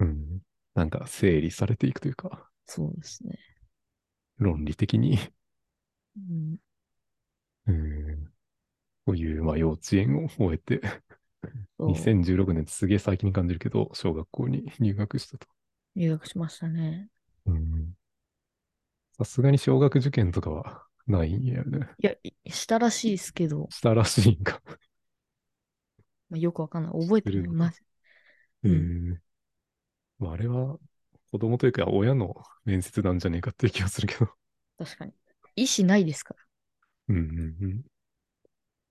[0.00, 0.40] うん。
[0.74, 3.38] なんか整理されていくというか、そうですね。
[4.38, 5.18] 論理的に、
[6.16, 6.56] うん、
[7.66, 8.24] うん。
[9.06, 10.80] こういう、まあ幼稚園を終えて、
[11.78, 15.46] そう2016年すげえ最近に感じるけど、小学校に入学したと。
[15.94, 17.08] 入学しましたね。
[17.46, 17.94] うん。
[19.16, 21.88] さすがに小学受験とかはないんやね。
[21.98, 24.60] いや、いしたらしいですけど、したらしいんか。
[26.30, 26.92] まあ、よくわかんない。
[26.92, 27.72] 覚えてるのまあ、
[28.64, 29.18] えうんー
[30.18, 30.78] まあ、あれは
[31.30, 32.34] 子供というか親の
[32.64, 34.30] 面接なんじゃねえかっていう気がするけど。
[34.78, 35.12] 確かに。
[35.56, 36.34] 意思ないですか
[37.08, 37.84] うんうんうん。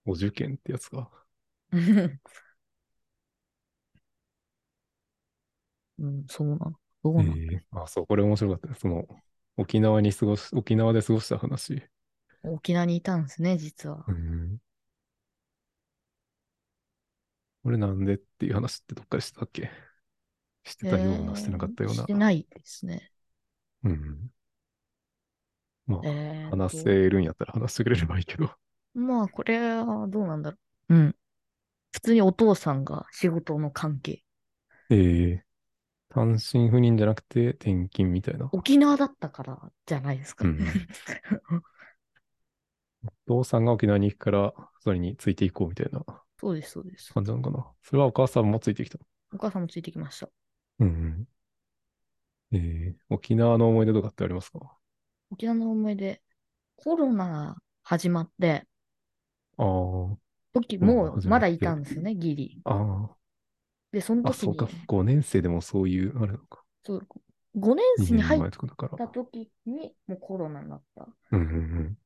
[0.06, 1.10] お受験ってやつか。
[1.72, 1.78] ら。
[6.00, 6.74] うん、そうなの。
[7.04, 8.76] どうえなの、ーあ、そう、これ面白かった。
[8.80, 9.08] その、
[9.58, 11.84] 沖縄に過ごし、沖縄で過ごした話。
[12.44, 14.06] 沖縄にいたんですね、実は。
[14.08, 14.60] うん。
[17.64, 19.70] これなんでっていう話ってどっかでしてたっけ？
[20.64, 22.14] してたような、えーしてなかったようなして。
[22.14, 23.12] ないですね。
[23.84, 24.32] うん。
[25.88, 28.52] まあ、えーと話せるんやったら 話してくれればいいけど。
[28.94, 30.58] まあ、これはどうなんだろ
[30.90, 30.96] う。
[30.96, 31.16] うん。
[31.94, 34.24] 普通にお父さんが仕事の関係。
[34.90, 35.44] えー、
[36.10, 38.54] 単身赴任じゃなくて転勤みたいな。
[38.54, 40.46] 沖縄だったからじゃないですか。
[40.46, 40.60] うん
[43.06, 46.04] お父さんが沖縄に行くから、それについていこうみたいな
[46.40, 47.14] そうです、そうです。
[47.14, 47.66] 感じなのかな？
[47.84, 48.98] それはお母さんもついてきた。
[49.34, 50.30] お母さんもついてきました。
[50.80, 51.28] うん
[52.52, 52.58] うん。
[52.58, 54.60] えー、沖縄の思い出とかってありますか？
[55.32, 56.22] 沖縄の思い出、
[56.76, 58.66] コロナ始まって、
[59.58, 60.16] あー
[60.54, 62.62] 時もう始まだいたんですよね、ギリ。
[62.66, 63.08] あー。
[63.94, 64.68] で、そのあ、時にそうか。
[64.88, 66.64] 5年生でもそういう、あれなのか。
[66.84, 67.08] そう
[67.58, 68.98] 5年2年生に入っ前とかだから。
[68.98, 71.08] た時にもうコロナになった。
[71.32, 71.98] うんうん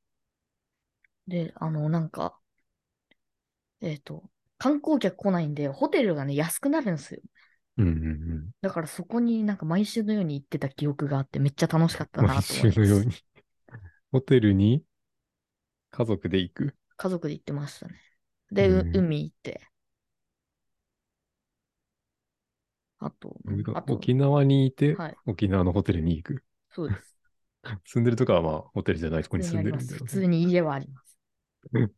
[1.27, 2.39] で、あの、なんか、
[3.81, 4.23] えっ、と、
[4.57, 7.21] 観光客来ないんで、ホテルがね、安くなるんですよ。
[7.77, 7.88] うん。
[7.88, 8.49] うんうんうん。
[8.61, 12.79] だからそこになんか毎週のように行ってた記憶があって、めっちゃ楽しかったな毎と思います。
[12.79, 13.11] 週のように。
[14.11, 14.83] ホテルに？
[15.89, 16.75] 家族で行く？
[16.97, 17.95] 家族で行ってましたね。
[18.51, 19.61] で、ううん海行って。
[22.99, 23.35] あと、
[23.73, 26.43] あと、沖縄にいて、はい沖縄のホテルに行く？
[26.71, 27.15] そうです。
[27.85, 29.49] 住んでるとかはまあ、ホテルじゃないとこ普に。
[29.49, 30.05] 住んでるみたいな。
[30.05, 31.04] 普通に家はあります。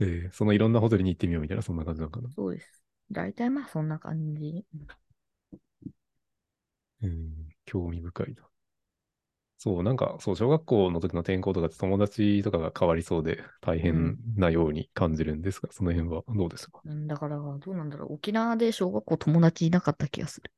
[0.00, 2.30] えーそのいろんなホテルに行ってみようみたいな、そんな感じなのかな。
[2.34, 2.82] そうです。
[3.10, 4.64] 大体まあそんな感じ。
[7.02, 8.48] うん、興味深いな。
[9.58, 16.82] そう、なんか、そう、小学校の時の転校とかって友達とかが変わりそうで大変なように感じるんですが、その辺はどうですか？
[16.84, 18.14] うんだから、どうなんだろう。
[18.14, 20.50] 沖縄で小学校友達いなかった気がする。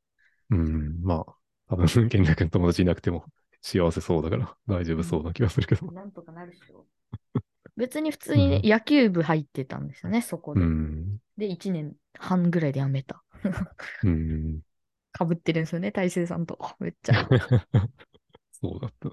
[0.51, 1.35] うん、まあ、
[1.69, 3.25] 多分、 健太君友達いなくても
[3.62, 5.95] 幸せそうだから大丈夫そうな気がするけど。
[5.95, 6.87] なんとかなるっしょ。
[7.77, 10.65] 別に普通にね、うん野球部入ってたんですよね、そこうで。
[10.65, 13.23] ん、で、1年半ぐらいで辞めた。
[14.03, 14.61] うん。
[15.12, 16.59] かぶってるんですよね、大勢さんと。
[16.79, 17.29] めっちゃ。
[18.53, 19.11] そうだった。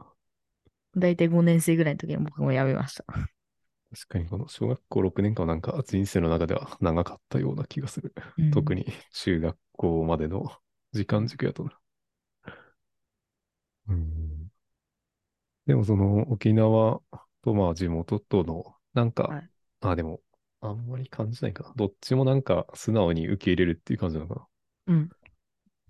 [0.95, 3.03] 大体5年生ぐらいの時に僕も辞めました。
[3.03, 8.13] 確かにこの小学校6年間はなんか人生の中では長かったような気がする。
[8.37, 10.51] うん特に中学校までの
[10.93, 11.77] 時間軸やとな。
[13.87, 14.49] うん。
[15.65, 17.01] でもその沖縄
[17.43, 19.49] とまあ地元とのなんか、はい
[19.81, 20.21] あ、でも
[20.61, 21.73] あんまり感じないかな。
[21.75, 24.47] どっちもなんか素直に受け入れるっていう感じなのか
[24.87, 24.93] な。
[24.93, 25.09] うん。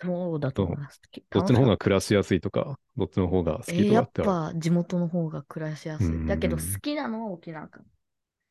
[0.01, 0.99] そうだと思います。
[1.29, 4.53] どっちの方が暮らしやすいとか、どっちの方が好えーやっきとかってある？
[4.53, 6.25] ぱ地元の方が暮らしやすい。
[6.25, 7.85] だけど好きなのは沖縄かな。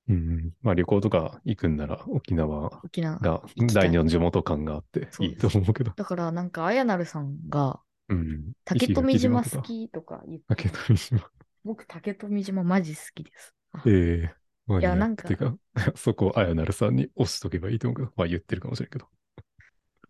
[0.08, 0.52] うん。
[0.62, 2.70] まあ旅行とか行くんなら沖縄。
[2.92, 3.42] が
[3.74, 5.92] 第二の地元感があっていいと思うけど。
[5.94, 8.52] だからなんか、あやなるさんが、うん。
[8.64, 9.42] 竹富島。
[9.42, 11.20] 好きとか言って、竹富島。
[11.64, 13.54] 僕竹富島マジ好きです。
[13.72, 14.34] あええ
[14.66, 15.56] マニアックいやなんかてか、
[15.96, 19.06] そこをあやなるさんに押しとけばいいと思うけど、まあ言ってるかもしれんけど。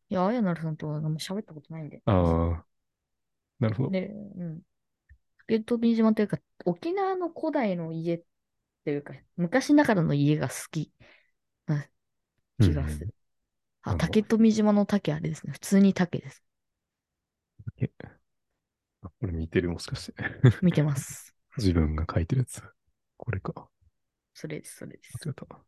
[0.09, 2.03] いや、あやなるさんとは喋ったことないんで。
[2.05, 2.65] ああ、
[3.59, 3.91] なるほど。
[3.91, 4.63] で、うん。
[5.49, 8.23] 竹富島というか、沖縄の古代の家っ
[8.85, 10.93] ていうか、昔ながらの家が好き
[11.67, 11.87] な
[12.59, 13.15] 気がする。
[13.83, 15.53] あ、なるほど竹富島の竹あれですね。
[15.53, 16.43] 普通に竹です。
[19.03, 20.15] あこれ見てるもしかして。
[20.63, 21.32] 見てます。
[21.57, 22.63] 自分が書いてるやつ。
[23.17, 23.69] これか。
[24.35, 25.27] それです、それです。
[25.27, 25.47] 間違えた。
[25.47, 25.65] 好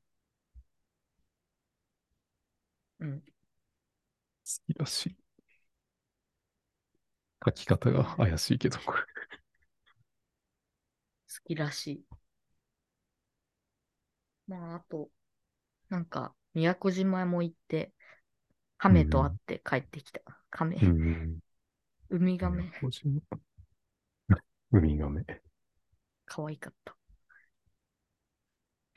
[3.01, 3.23] うん。
[4.67, 5.17] きらしい。
[7.45, 8.99] 書き方が怪しいけど、これ。
[11.29, 12.05] 好きらしい。
[14.47, 15.11] まあ、あと、
[15.89, 17.93] なんか、宮古島も行って、
[18.79, 20.23] 亀と会って帰ってきた。
[20.51, 20.77] 亀。
[20.77, 21.39] うん。
[22.11, 22.65] ウミガメ。
[22.65, 23.21] 宮古島
[24.73, 25.25] ウミガメ。
[26.27, 26.97] 可愛かった。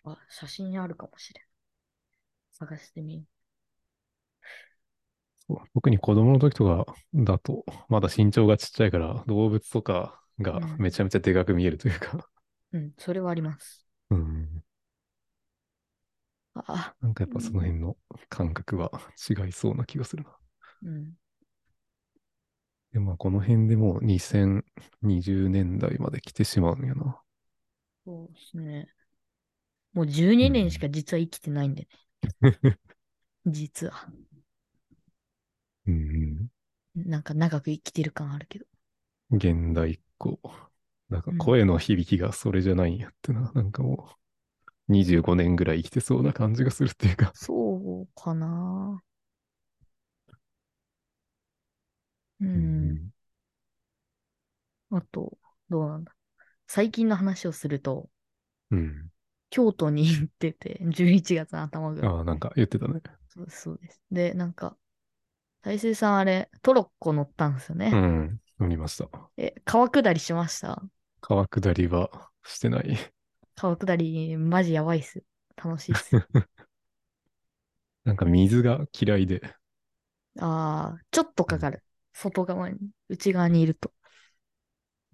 [0.05, 1.43] あ、写真あるかもしれん。
[2.51, 3.23] 探してみよ
[5.47, 12.29] そう特に子供の時とかだと、まだ身長がちっちゃいから、動物とかがうんめちゃめちゃでかく見えるというか、
[12.73, 12.77] う。
[12.77, 13.87] うん、それはあります。
[14.09, 14.63] うん。
[16.55, 17.97] あ、なんかやっぱその辺の
[18.29, 18.91] 感覚は
[19.29, 20.37] 違いそうな気がするな。
[20.81, 21.17] うん。
[22.97, 27.21] でもまあこの辺でもう2020年代まで来てしまうんやな。
[28.03, 28.87] そうですね。
[29.93, 31.87] もう12年しか実は生きてないんでね。
[33.45, 34.11] 実は。
[35.85, 36.47] うん。
[36.95, 38.65] なんか長く生きてる感あるけど。
[39.29, 40.39] 現代っ子。
[41.09, 43.51] なんかうん声の響きがそれじゃないんやってな。
[43.53, 44.09] なんかも
[44.89, 47.31] う、25年ぐらい生きてそうな感じがするっていうか。
[47.33, 49.03] そうかな。
[52.41, 52.45] う。。
[52.45, 53.13] うん
[54.91, 55.37] あと、
[55.69, 56.13] どうなんだ。
[56.67, 58.09] 最近の話をすると、
[58.71, 59.11] うん。
[59.49, 62.11] 京都に行ってて、11月の頭ぐらい。
[62.11, 63.01] ああ、なんか言ってたね。
[63.29, 64.01] そうです、そうです。
[64.11, 64.77] で、なんか、
[65.61, 67.91] 大成さんあれ、トロッコ乗ったんですよね。
[67.91, 68.41] うん。
[68.59, 69.09] 乗りました。
[69.37, 70.83] え、川下りしました？
[71.21, 72.97] 川下りはしてない。
[73.55, 75.21] 川下り、マジやばいっす。
[75.57, 76.17] 楽しいっす。
[78.05, 79.41] なんか水が嫌いで。
[80.39, 81.83] ああ、ちょっとかかる。
[82.17, 83.93] 外側に、内側にいると。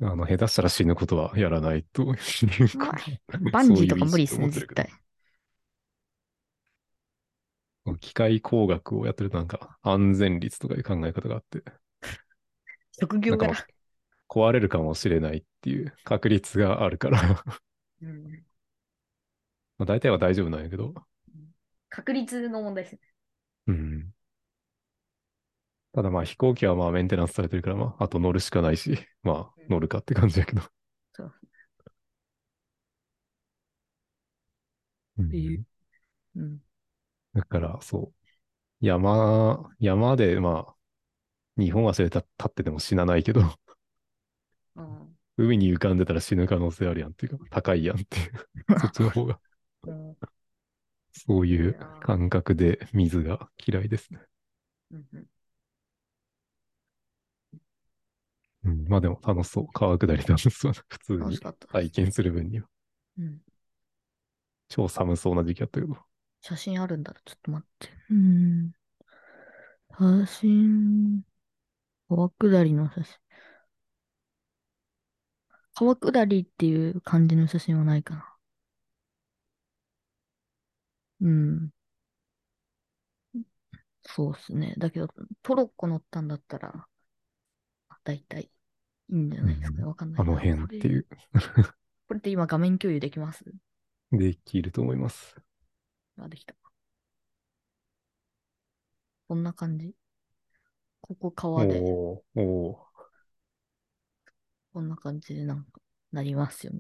[0.02, 2.06] あの、下手したら死ぬことはやらないと
[2.74, 3.12] まかあ、
[3.52, 4.90] バンジーとか無理っすね、絶対。
[8.02, 11.64] 機械工学をやってるとなんか安全率とかいう考え方があって、
[12.92, 13.68] 職業かまあ。
[14.30, 17.44] 壊れるかもしれないっていう確率があるから、ま
[18.02, 18.46] うん
[19.78, 20.94] あ大体は大丈夫なんやけど、
[21.90, 23.00] 確率の問題ですね。
[23.68, 24.14] うん。
[25.94, 30.62] ただまあ飛行機はまあメンテナンスされてるからまああと乗るしかないし、 まあ乗るかって感じやけど。
[31.14, 31.34] そう。
[35.18, 35.28] うん。
[35.28, 35.66] っていう。
[36.38, 36.60] うん。
[37.34, 38.14] だからそ
[38.82, 40.76] う、山、山でまあ、
[41.62, 43.42] 日本足で立立ってても死なないけど、
[44.76, 45.16] うん。
[45.38, 49.40] 海に浮かんでたら死ぬ可能性あるやんっていうか、高いやんっていう、そっちの方が、
[49.88, 50.18] うん。
[51.12, 54.20] そういう感覚で水が嫌いですね。
[54.92, 55.28] うん
[58.66, 59.68] うんうん、まあでも楽しそう。
[59.74, 60.74] 川下り楽しそう。
[60.88, 62.68] 普通に体験する分には。
[63.18, 63.42] うん
[64.70, 65.96] 超寒そうな時期やったけど。
[66.42, 67.14] 写真あるんだ。
[67.26, 67.90] ちょっと待って。
[68.10, 68.72] うん。
[70.00, 71.22] 写真。
[72.10, 73.18] 川下りの写真。
[75.76, 78.36] 川下りっていう感じの写真はないかな。
[81.22, 81.72] うん。
[84.06, 84.76] そうっすね。
[84.78, 85.08] だけど、
[85.42, 86.88] トロッコ乗ったんだったら、
[88.04, 88.50] だいたい
[89.10, 89.84] いいんじゃないですかね。
[89.86, 90.32] わかんないな。
[90.32, 91.08] あの辺っていう、
[92.08, 92.18] これ。
[92.20, 93.44] って今画面共有できます？
[94.12, 95.36] できると思います。
[96.18, 96.56] あ、できた。
[99.28, 99.94] こんな感じ？
[101.02, 102.78] ここお川で、おーおー
[104.74, 105.82] こんな感じでなんか
[106.12, 106.80] なりますよね。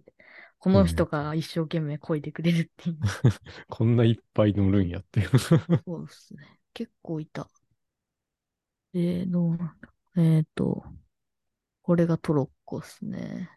[0.60, 3.00] この人が一生懸命漕いでくれるっていう。
[3.70, 5.30] こんないっぱい乗るんやっていう。
[5.40, 5.56] そ
[5.98, 6.60] うですね。
[6.74, 7.50] 結構いた。
[8.94, 9.94] で、どうなんだ？
[10.16, 10.86] えっ、と、
[11.84, 13.50] これがトロッコっすね。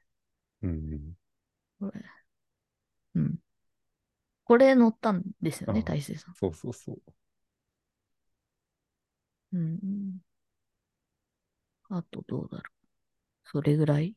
[0.63, 1.15] うん。
[1.79, 2.03] これ。
[3.15, 3.39] うん。
[4.45, 6.35] これ乗ったんですよね、あ大勢さん。
[6.35, 6.97] そうそうそう。
[9.53, 10.21] うん。
[11.89, 12.89] あとどうだろう。
[13.45, 14.15] それぐらい？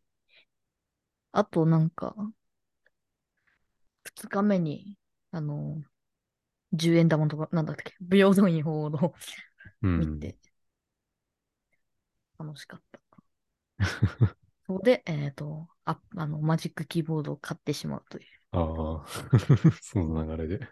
[1.31, 2.15] あとなんか、
[4.03, 4.97] 二日目に、
[5.31, 5.81] あの、
[6.73, 9.13] 10円玉とか、なんだっけ、 平等院報道
[9.81, 9.99] うん。
[9.99, 10.37] 見て、
[12.39, 12.99] 楽しかった。
[14.67, 18.25] そこで、えっ、とあ、あの、マジックキーボードを買ってしまうという。
[18.51, 19.07] ああ、
[19.81, 20.67] その流れで。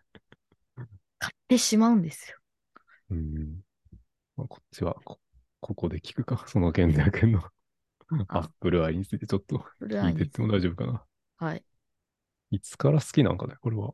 [1.20, 2.38] 買ってしまうんですよ。
[3.12, 3.62] うん。
[4.36, 5.20] まあ、こっちはこ、
[5.62, 6.46] ここで聞くか。
[6.48, 7.42] その件でやけんの。
[8.30, 11.04] アップルアイについてちょっと聞いてっても大丈夫かな。
[11.38, 11.64] はい。
[12.52, 13.94] いつから好きなんかね、これは。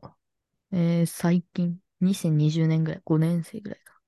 [0.72, 4.00] えー最近、2020年ぐらい、5年生ぐらいか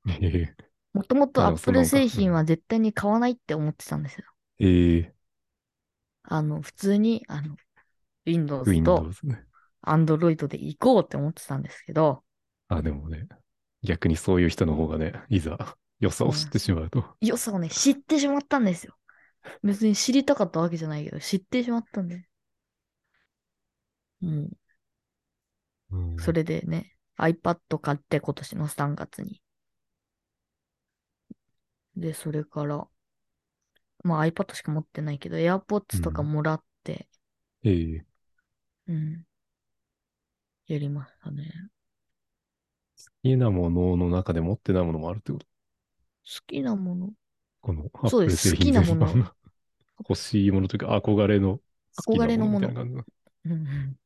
[0.92, 4.24] もともとあアップル製品は絶対に買わないって思ってたんですよ。
[4.58, 5.14] ええ
[6.22, 7.56] あの、普通に、あの、
[8.24, 9.44] Windows と Windows ね。
[9.82, 12.24] Android で行こうって思ってたんですけど、
[12.68, 13.28] あ、でもね、
[13.82, 17.04] 逆にそういう人の方がね、いざ良さを知ってしまうと。
[17.20, 18.96] 良さをね、知ってしまったんですよ。
[19.62, 22.28] 別に知りたかったわけじゃないけど、知ってしまったんで。
[24.22, 24.50] うん。
[25.90, 29.40] うんそれでね、iPad 買って今年の3月に。
[31.96, 32.88] で、それから、
[34.06, 37.08] まあ iPad しか持ってないけど、AirPods とかもらって、
[37.64, 38.06] ええ
[38.86, 39.26] うん。
[40.68, 41.70] やりましたね。
[42.98, 45.46] 好きなものの中で持ってないものもあるってこと？
[46.24, 47.12] 好きなもの？
[47.60, 49.06] このアップルそうです好きなもの
[50.08, 51.60] 欲しいものというか、憧れの
[51.98, 53.12] 憧れのものみたいな感じ
[53.46, 53.96] うん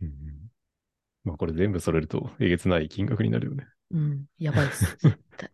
[0.00, 0.50] うん。
[1.24, 3.66] まあこれ全部揃えるとえげつない金額になるよね。
[3.90, 4.26] うん。
[4.38, 4.96] やばいっす。
[5.02, 5.50] 絶対。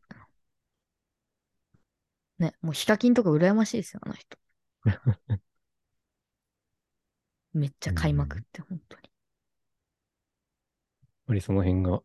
[2.42, 4.36] ね、もうヒカキンとか羨ましいですよ、あの人。
[7.54, 9.02] めっちゃ買いまくって、本当に。
[9.04, 9.12] やっ
[11.26, 12.02] ぱりその辺が、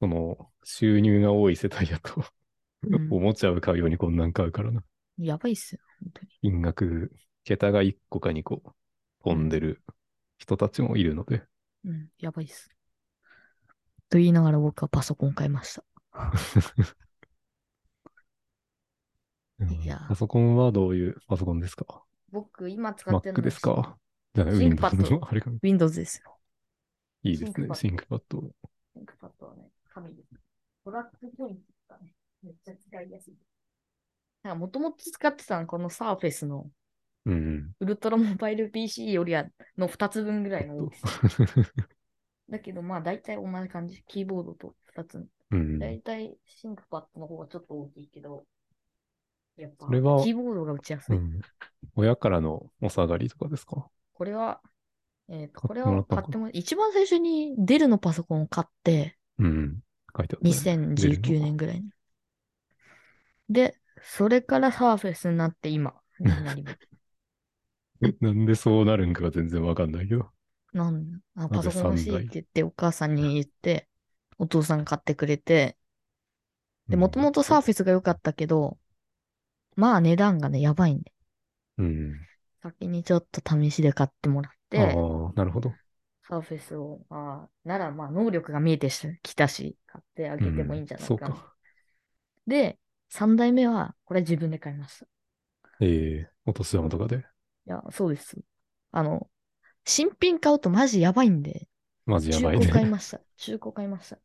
[0.00, 2.24] その、収入が多い世帯だと、
[2.84, 4.82] うんおもちゃを買うようにこんなん買うからな。
[5.18, 6.28] やばいっすよ、本当に。
[6.40, 7.12] 金額、
[7.44, 8.62] 桁が1個か2個
[9.24, 9.82] 飛んでる
[10.38, 11.42] 人たちもいるので、
[11.84, 12.70] うん、やばいっす。
[14.08, 15.84] と言いながら僕はパソコン買いました。
[20.08, 22.02] パソコンはどういうパソコンですか？
[22.30, 23.96] 僕、今使ってる ?Mac のですか？
[24.34, 26.38] じゃあ、 ThinkPad の Windows あれが Windows ですよ。
[27.22, 27.68] いいですね。
[27.74, 30.28] シ ThinkPad。ThinkPad はね、神です。
[30.84, 33.34] トラックポイントとかね、めっちゃ使いやすい。
[34.42, 36.66] なんかもともと使ってたのはこの Surface の
[37.24, 37.70] うん。
[37.78, 39.46] ウルトラモバイル PC よりは
[39.78, 41.08] の2つ分ぐらいの大きさ。
[42.50, 44.02] だけどまあ大体同じ感じ。
[44.08, 45.24] キーボードと2つ。
[45.52, 45.78] うん。
[45.78, 48.44] 大体シンクパッドの方がちょっと大きいけど、
[49.56, 51.16] やっぱそれはキーボードが打ちやすい。
[51.16, 51.40] うん
[51.94, 53.86] 親からのお下がりとかですか？
[54.14, 54.60] これは、
[55.28, 59.80] えっ、と、これは買っても一番最初にデルのパソコンを買って、うん。
[60.16, 61.90] 書いてあったね、2019年ぐらいに。
[63.48, 66.78] で、それからサーフェスになって今になります。
[68.04, 70.30] えなんでそうなるんかが全然わかんないけど。
[70.72, 73.88] なんあパソコン欲しいって言ってお母さんに言って、
[74.38, 75.76] お父さん買ってくれて、
[76.88, 78.78] で、もともとサーフェスが良かったけど、
[79.76, 81.12] まあ値段がね、やばいんで、
[81.78, 82.26] うん。
[82.62, 85.78] 先にちょっと試しで買ってもらっあて、あ、なるほど。
[86.28, 88.88] サーフェスを、ああ、ならまあ能力が見えて
[89.22, 91.36] きたし、買ってあげてもいいんじゃないかな。
[91.38, 91.54] そうか。
[92.46, 95.06] で、3代目は、これ自分で買いました。
[95.06, 95.08] い
[95.80, 95.86] え
[96.20, 97.26] えお年玉とかで？
[97.66, 98.38] や、そうです。
[98.92, 99.30] あの、
[99.86, 101.68] 新品買うとマジやばいんで、
[102.06, 102.68] マジやばいね。
[102.68, 103.20] 買いました。
[103.38, 104.18] 中古買いました。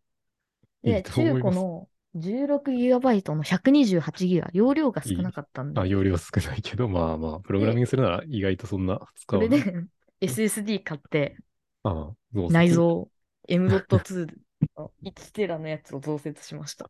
[0.83, 9.59] で、 いいと思います中古の 16GB の 128GB、容量が少なかったんで、あ、容量少ないけど、まあまあ、プログラミングするなら意外とそんな使わない。
[9.59, 9.87] それで
[10.21, 11.37] SSD 買って、
[11.83, 12.69] ああ、内。
[12.69, 13.05] 蔵
[13.49, 14.27] M.2
[14.75, 16.89] の1テラのやつを増設しました。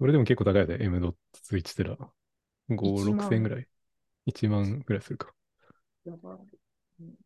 [0.00, 1.14] それでも結構高いで、M.2
[1.76, 1.96] テラ。
[2.70, 3.66] 5、1 6千ぐらい。
[4.26, 5.32] 1万ぐらいするか。
[6.04, 6.38] やばい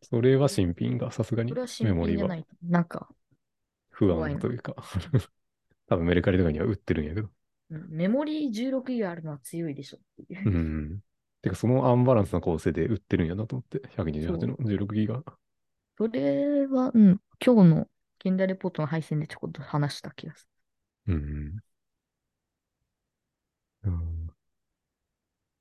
[0.03, 1.51] それは新品がさすがに
[1.81, 3.09] メモリーはなんか、
[3.89, 4.75] 不安というか。
[5.93, 7.29] 多分メルカリとかには売ってるんやけど。
[7.69, 10.51] うんメモリー 16GB あるのは強いでしょっていうう。
[10.51, 10.99] ん。
[11.41, 13.79] てか、そのアンバランスな構成で売ってるんやなと思って。
[13.95, 15.23] 128の16ギガ。
[15.97, 17.87] それは、うん、今日の
[18.23, 20.47] 現代レポートの配信でちょこっと話した気がす
[21.07, 21.15] うん。
[23.83, 24.33] うん、る。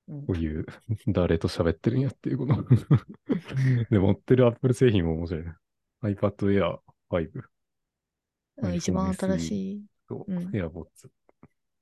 [0.08, 0.66] うんこういう、
[1.08, 2.54] 誰と喋ってるんやっていうこと。
[3.90, 5.54] で、持ってる Apple 製品も面白いね。
[6.02, 7.42] iPad Air 5
[8.58, 9.91] うん一番新しい。
[10.08, 11.10] とうん AirPods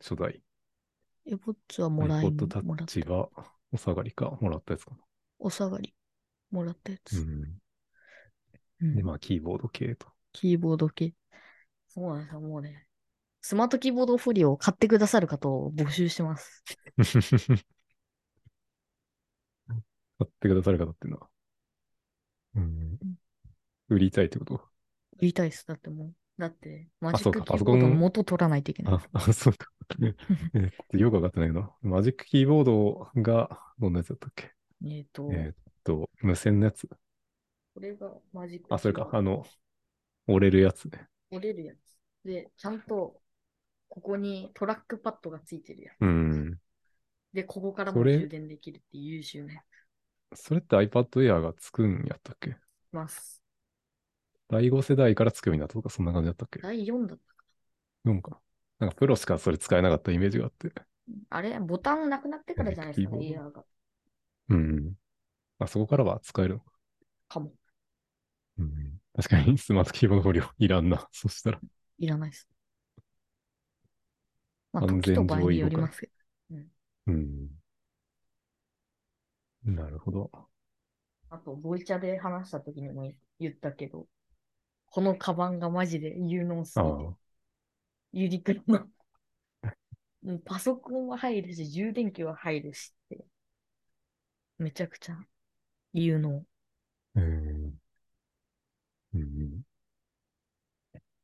[0.00, 0.42] 初代。
[1.26, 3.28] エボッツはもらい iPod もらった Touch は
[3.72, 4.92] お下がりか、もらったやつか
[5.38, 5.94] お下がり
[6.50, 7.02] もらったやな。
[7.04, 7.20] つ。
[7.20, 7.60] うん。
[8.82, 10.08] うんで、まあ、キーボード系と。
[10.32, 11.14] キーボード系。
[11.88, 12.86] そうなんですよ、もうね。
[13.42, 16.64] スマートキーボードフリーを買ってくださる方を募集してます。
[20.18, 21.28] 買ってくださる方っていうのは。
[22.56, 22.98] うん。
[23.88, 24.62] 売りたいってこと？
[25.18, 25.66] 売りたいです。
[25.66, 26.14] だってもう。
[26.40, 28.94] だって、マジックキーボード元取らないといけない。
[28.94, 29.68] あ、あそうか。
[30.54, 34.52] えっと、よくわかってないけど、マジックキーボードが、どんなやつだったっけ？
[34.84, 36.88] えっと、えーっと、無線のやつ。
[37.74, 39.46] これがマジックあ、それか、キーボーあの、
[40.26, 41.08] 折れるやつね。
[41.30, 41.78] ド折れるやつ。
[42.24, 43.20] で、ちゃんと、
[43.88, 45.96] ここにトラックパッドがついてるやつ。
[46.00, 46.60] うん。
[47.32, 49.60] で、ここからも充電できるって優秀なや
[50.34, 50.40] つ。
[50.42, 52.56] それって iPad Air がつくんやったっけ？
[52.92, 53.39] ます。
[54.50, 56.60] 第5世代からつくようになったとか、そんな感じだったっけ？
[56.60, 57.44] 第4だったか
[58.04, 58.40] ?4 か。
[58.78, 60.68] なんかプロしかそれ使えなかったイメージがあって。
[60.68, 60.86] な。
[61.30, 63.16] あれ、ボタンなくなってからじゃないですか？
[63.16, 63.64] ね、キーボー AR が。
[64.48, 64.94] うん。
[65.58, 66.72] あそこからは使えるのか。
[67.28, 67.52] かも。
[68.58, 69.00] うん。
[69.14, 71.08] 確かにスマートキーボードフォリオいらんな。
[71.12, 71.60] そしたら。
[71.98, 72.48] いらないです。
[74.72, 76.12] まあ、安全上位互換ますけど。
[77.06, 77.50] うん。
[79.64, 80.30] なるほど。
[81.28, 84.06] あと、ボイチャで話した時にも言ったけど、
[84.90, 87.30] このカバンがマジで有能すあぎてあ、。
[88.12, 88.88] ユニクロの
[90.22, 93.24] うん パソコンは入るし、充電器は入るしって、
[94.58, 95.18] めちゃくちゃ
[95.92, 96.44] 有能。
[97.14, 97.80] うん。
[99.14, 99.62] うん。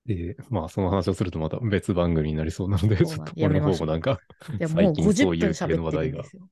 [0.06, 4.20] で、まあ、その話をするとまた別番組になりそうなので、そっと俺の方もなんか、
[4.58, 6.48] いや、もう最近そう50分いう系の喋ってる話題がんですよ。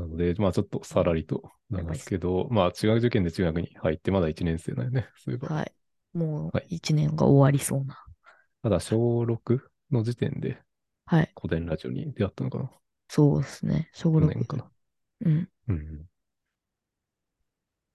[0.00, 5.48] なので、まあちょっとさらりと流すけど、まあ違う受験で中学に入ってまだ1年生なんよね、そういえば。
[5.48, 5.72] はい。
[6.12, 8.04] もうはい1年が終わりそうな。
[8.62, 10.62] ただ小6の時点で
[11.06, 11.34] はい。
[11.40, 12.70] 古典ラジオに出会ったのかな
[13.08, 13.90] そうですね。
[13.92, 14.70] 小去6年かな。
[15.22, 15.50] うん。
[15.68, 16.08] うん。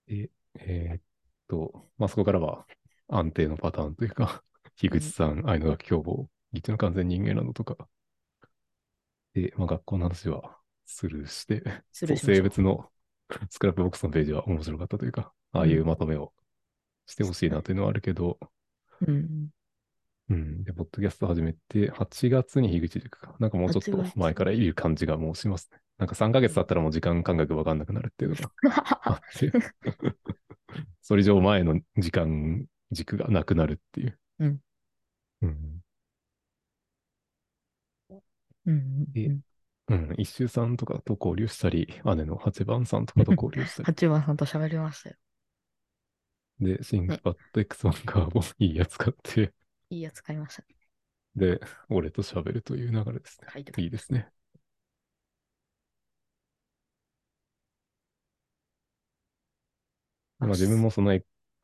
[0.06, 1.02] で、えーっ
[1.48, 2.66] と、まあ、そこからは
[3.08, 4.42] 安定のパターンというか、
[4.76, 7.88] 樋口さん、愛の学凶暴、ギチの完全人間などとか、
[9.34, 11.62] で、まあ、学校の話はスルーして、
[11.92, 12.90] しましょう生物の
[13.50, 16.32] スクラップボックスのページは面白かったというか、ああいうまとめを
[17.06, 18.38] してほしいなというのはあるけど、
[19.06, 19.50] うん。
[20.30, 20.64] うん。
[20.64, 23.36] で、ポッドキャスト始めて、8月に樋口塾か。
[23.40, 25.80] なんかもうちょっ8と月前からいる感じがもうしますね。
[25.98, 28.50] なんか3ヶ月経ったらもう時間感覚わかんなくなるっていうのが
[29.04, 29.52] あって、
[31.02, 34.18] それ以上前の時間軸がなくなるっていう。
[34.40, 34.60] うん。
[35.42, 35.82] うん。
[38.66, 39.12] うん。
[39.12, 39.36] で
[39.88, 40.14] うん。
[40.18, 43.86] 一周さんとかと交流したり、姉の八番さんとかと交流したり。
[43.86, 45.16] 八番さんと喋りましたよ。
[46.60, 49.52] で、シンクパッド X1 カーボンいいやつ買って、
[49.90, 50.68] いいやつ買いましたね。
[51.36, 53.48] で、俺と喋るという流れですね。
[53.52, 54.28] 書いいいですね。
[60.38, 61.12] まあ、自分もその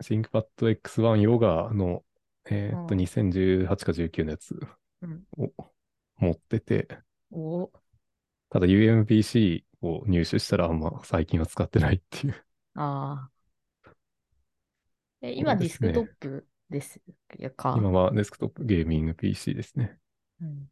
[0.03, 2.05] ThinkPad X1 ヨガの、
[2.51, 4.59] えーっと、うん2018か19のやつ
[5.03, 5.25] うん。
[5.39, 5.53] を
[6.19, 6.89] 持ってて、
[7.31, 7.71] お
[8.51, 12.35] ただ UMPC を入手したらあんま最近は使ってないっていう。
[12.75, 13.31] あ
[13.87, 13.93] あ。
[15.23, 17.01] え、今ディスクトップです
[17.57, 17.75] か？
[17.79, 19.99] 今はデスクトップゲーミング PC ですね。
[20.41, 20.69] うん。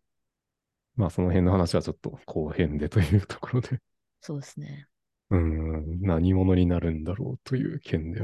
[0.97, 3.81] まあその辺の話はちょっと後編でというところで、
[4.21, 4.87] そうですね。
[5.31, 8.21] うーん、何者になるんだろうという件で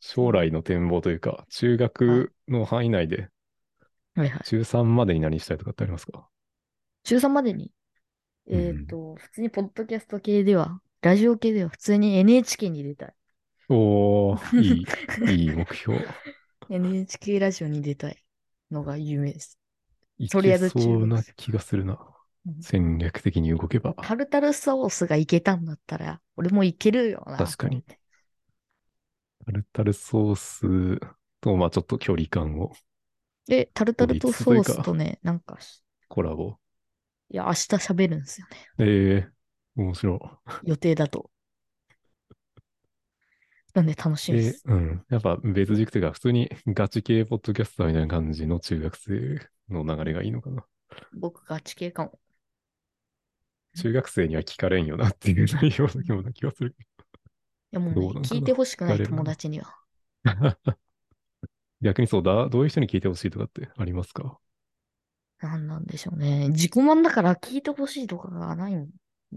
[0.00, 3.28] 将来の展望というか、中学の範囲内で
[4.14, 4.40] はいはい。
[4.44, 6.28] 中3までに何したいとかってありますか？
[7.02, 7.70] 中3までに、うん
[8.48, 13.14] えっ、と、普通にポッドキャスト系では、ラジオ系では普通に NHK に出たい。
[13.68, 14.60] おー、
[15.28, 15.98] いい、いい目標。
[16.70, 18.24] NHK ラジオに出たい
[18.70, 19.58] のが夢です。
[20.18, 21.94] いとりあえずけそうな気がするな。
[22.46, 23.94] うん戦略的に動けば。
[23.94, 27.36] タルタルソースがいけたんだったら、俺もいけるよな。
[27.36, 27.82] 確かに。
[29.44, 31.00] タルタルソース
[31.40, 32.72] と、まあちょっと距離感を
[33.46, 36.56] で、タルタルとソースとね、なんかし、コラボ。
[37.30, 38.56] いや、明日喋るんですよね。
[38.78, 39.32] ええ
[39.76, 41.30] 面白予定だと。
[43.74, 44.32] なんで楽しい。
[44.32, 44.62] えみです。
[44.66, 45.04] うん。
[45.08, 50.64] やっぱ別軸というか、普通にガチ系ポッドキャスターみたいな感じの中学生の流れがいいのかな。
[51.12, 52.20] 僕ガチ系かも。
[53.76, 56.74] 中学生には聞かれんよなっていう内容のような気がする。
[57.72, 59.76] いやもうねどう聞いてほしくない友達には。
[61.80, 64.38] 逆にそうだ、どういう人に聞いてほしいとかってありますか？
[65.40, 66.48] なんなんでしょうね。
[66.48, 68.88] 自己満だから聞いてほしいとかがないん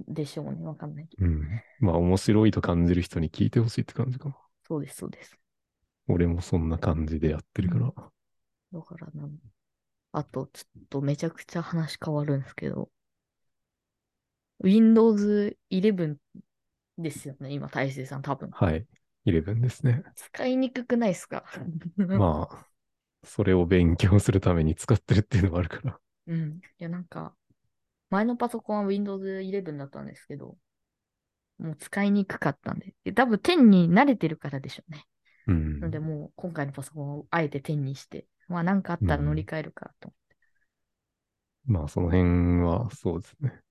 [0.08, 0.64] でしょうね。
[0.64, 1.26] わかんないけど。
[1.26, 1.62] うん。
[1.80, 4.38] まあ面白いと感じる人に聞いてほしいって感じかな。
[4.68, 5.38] そうです、そうです。
[6.08, 7.94] 俺もそんな感じでやってるから。
[8.72, 9.38] だからなん、
[10.14, 12.90] あと、ちょっとめちゃくちゃ話変わるんですけど、
[14.62, 16.18] Windows 11
[16.98, 18.50] ですよね、今、大勢さん多分。
[18.52, 18.86] はい。
[19.26, 20.04] 11ですね。
[20.16, 21.44] 使いにくくないですか？
[21.98, 22.69] まあ、
[23.24, 26.00] それを勉強するために使ってるっていうのもあるから。
[26.28, 26.62] うん。
[26.80, 27.36] いや、なんか、
[28.10, 30.58] 前のパソコンは Windows 11だったんですけど、
[31.60, 32.96] もう使いにくかったんで。
[33.04, 35.06] で多分10に慣れてるからでしょうね。
[35.48, 35.92] うんなの。
[35.92, 40.14] で、もう今回のパソコンをあえて10にして、まあなんかあったら乗り換えるかと。
[41.66, 43.62] まあ、その辺はそうですね。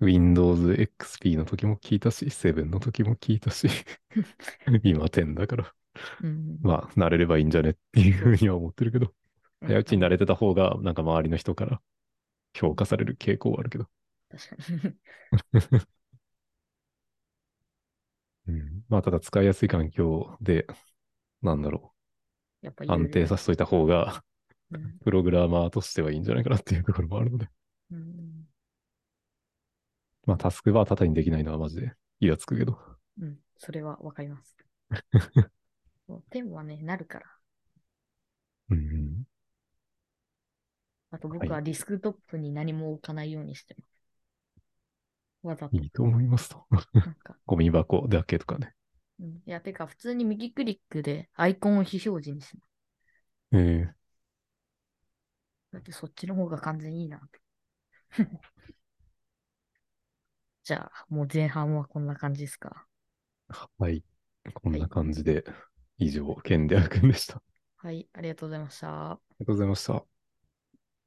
[0.00, 3.68] Windows XP の時も聞いたし、7の時も聞いたし、
[4.84, 5.74] 今10だから、
[6.22, 6.58] うん。
[6.62, 9.12] まあ、慣れればいいんじゃねっていうふうには思ってるけど、うん
[9.66, 11.80] 早いうちに慣れてた方が、なんか周りの人から
[12.54, 13.86] 評価される傾向はあるけど。
[14.30, 14.88] 確か
[15.68, 15.84] に。
[18.46, 20.66] うん、まあ、ただ使いやすい環境で、
[21.40, 21.94] なんだろ
[22.62, 24.22] う、やっぱ安定させといた方が、
[24.70, 27.48] うんプログラマーとしてはいいんじゃないかなっていうところもあるので。
[27.92, 28.44] うん。
[30.26, 32.76] まあ、タスクバー縦にできないのはマジでイラつくけど。
[33.20, 33.38] うん。
[33.56, 34.56] それはわかります。
[36.06, 37.26] そう10はね、なるから。
[38.68, 39.24] うん。
[41.12, 44.04] あと僕ははディスクトップに何も置かないようにしてます。
[45.42, 45.76] わざと。
[45.76, 46.66] いいと思いますと。
[47.04, 48.74] なんか、 ゴミ箱だけとかね。
[49.20, 49.42] うん。
[49.46, 52.70] いや、てか普通に右クリックでアイコンを非表示にします。
[53.52, 53.94] ええ
[55.72, 57.20] だってそっちの方が完全にいいな。
[60.64, 62.86] じゃあ、もう前半はこんな感じですか。
[63.78, 64.02] はい。
[64.54, 65.44] こんな感じで、
[65.98, 67.36] 以上、ケンデア君でした。
[67.38, 67.42] あ
[67.76, 69.20] はい、ありがとうございました。
[69.38, 70.06] りがとうございました。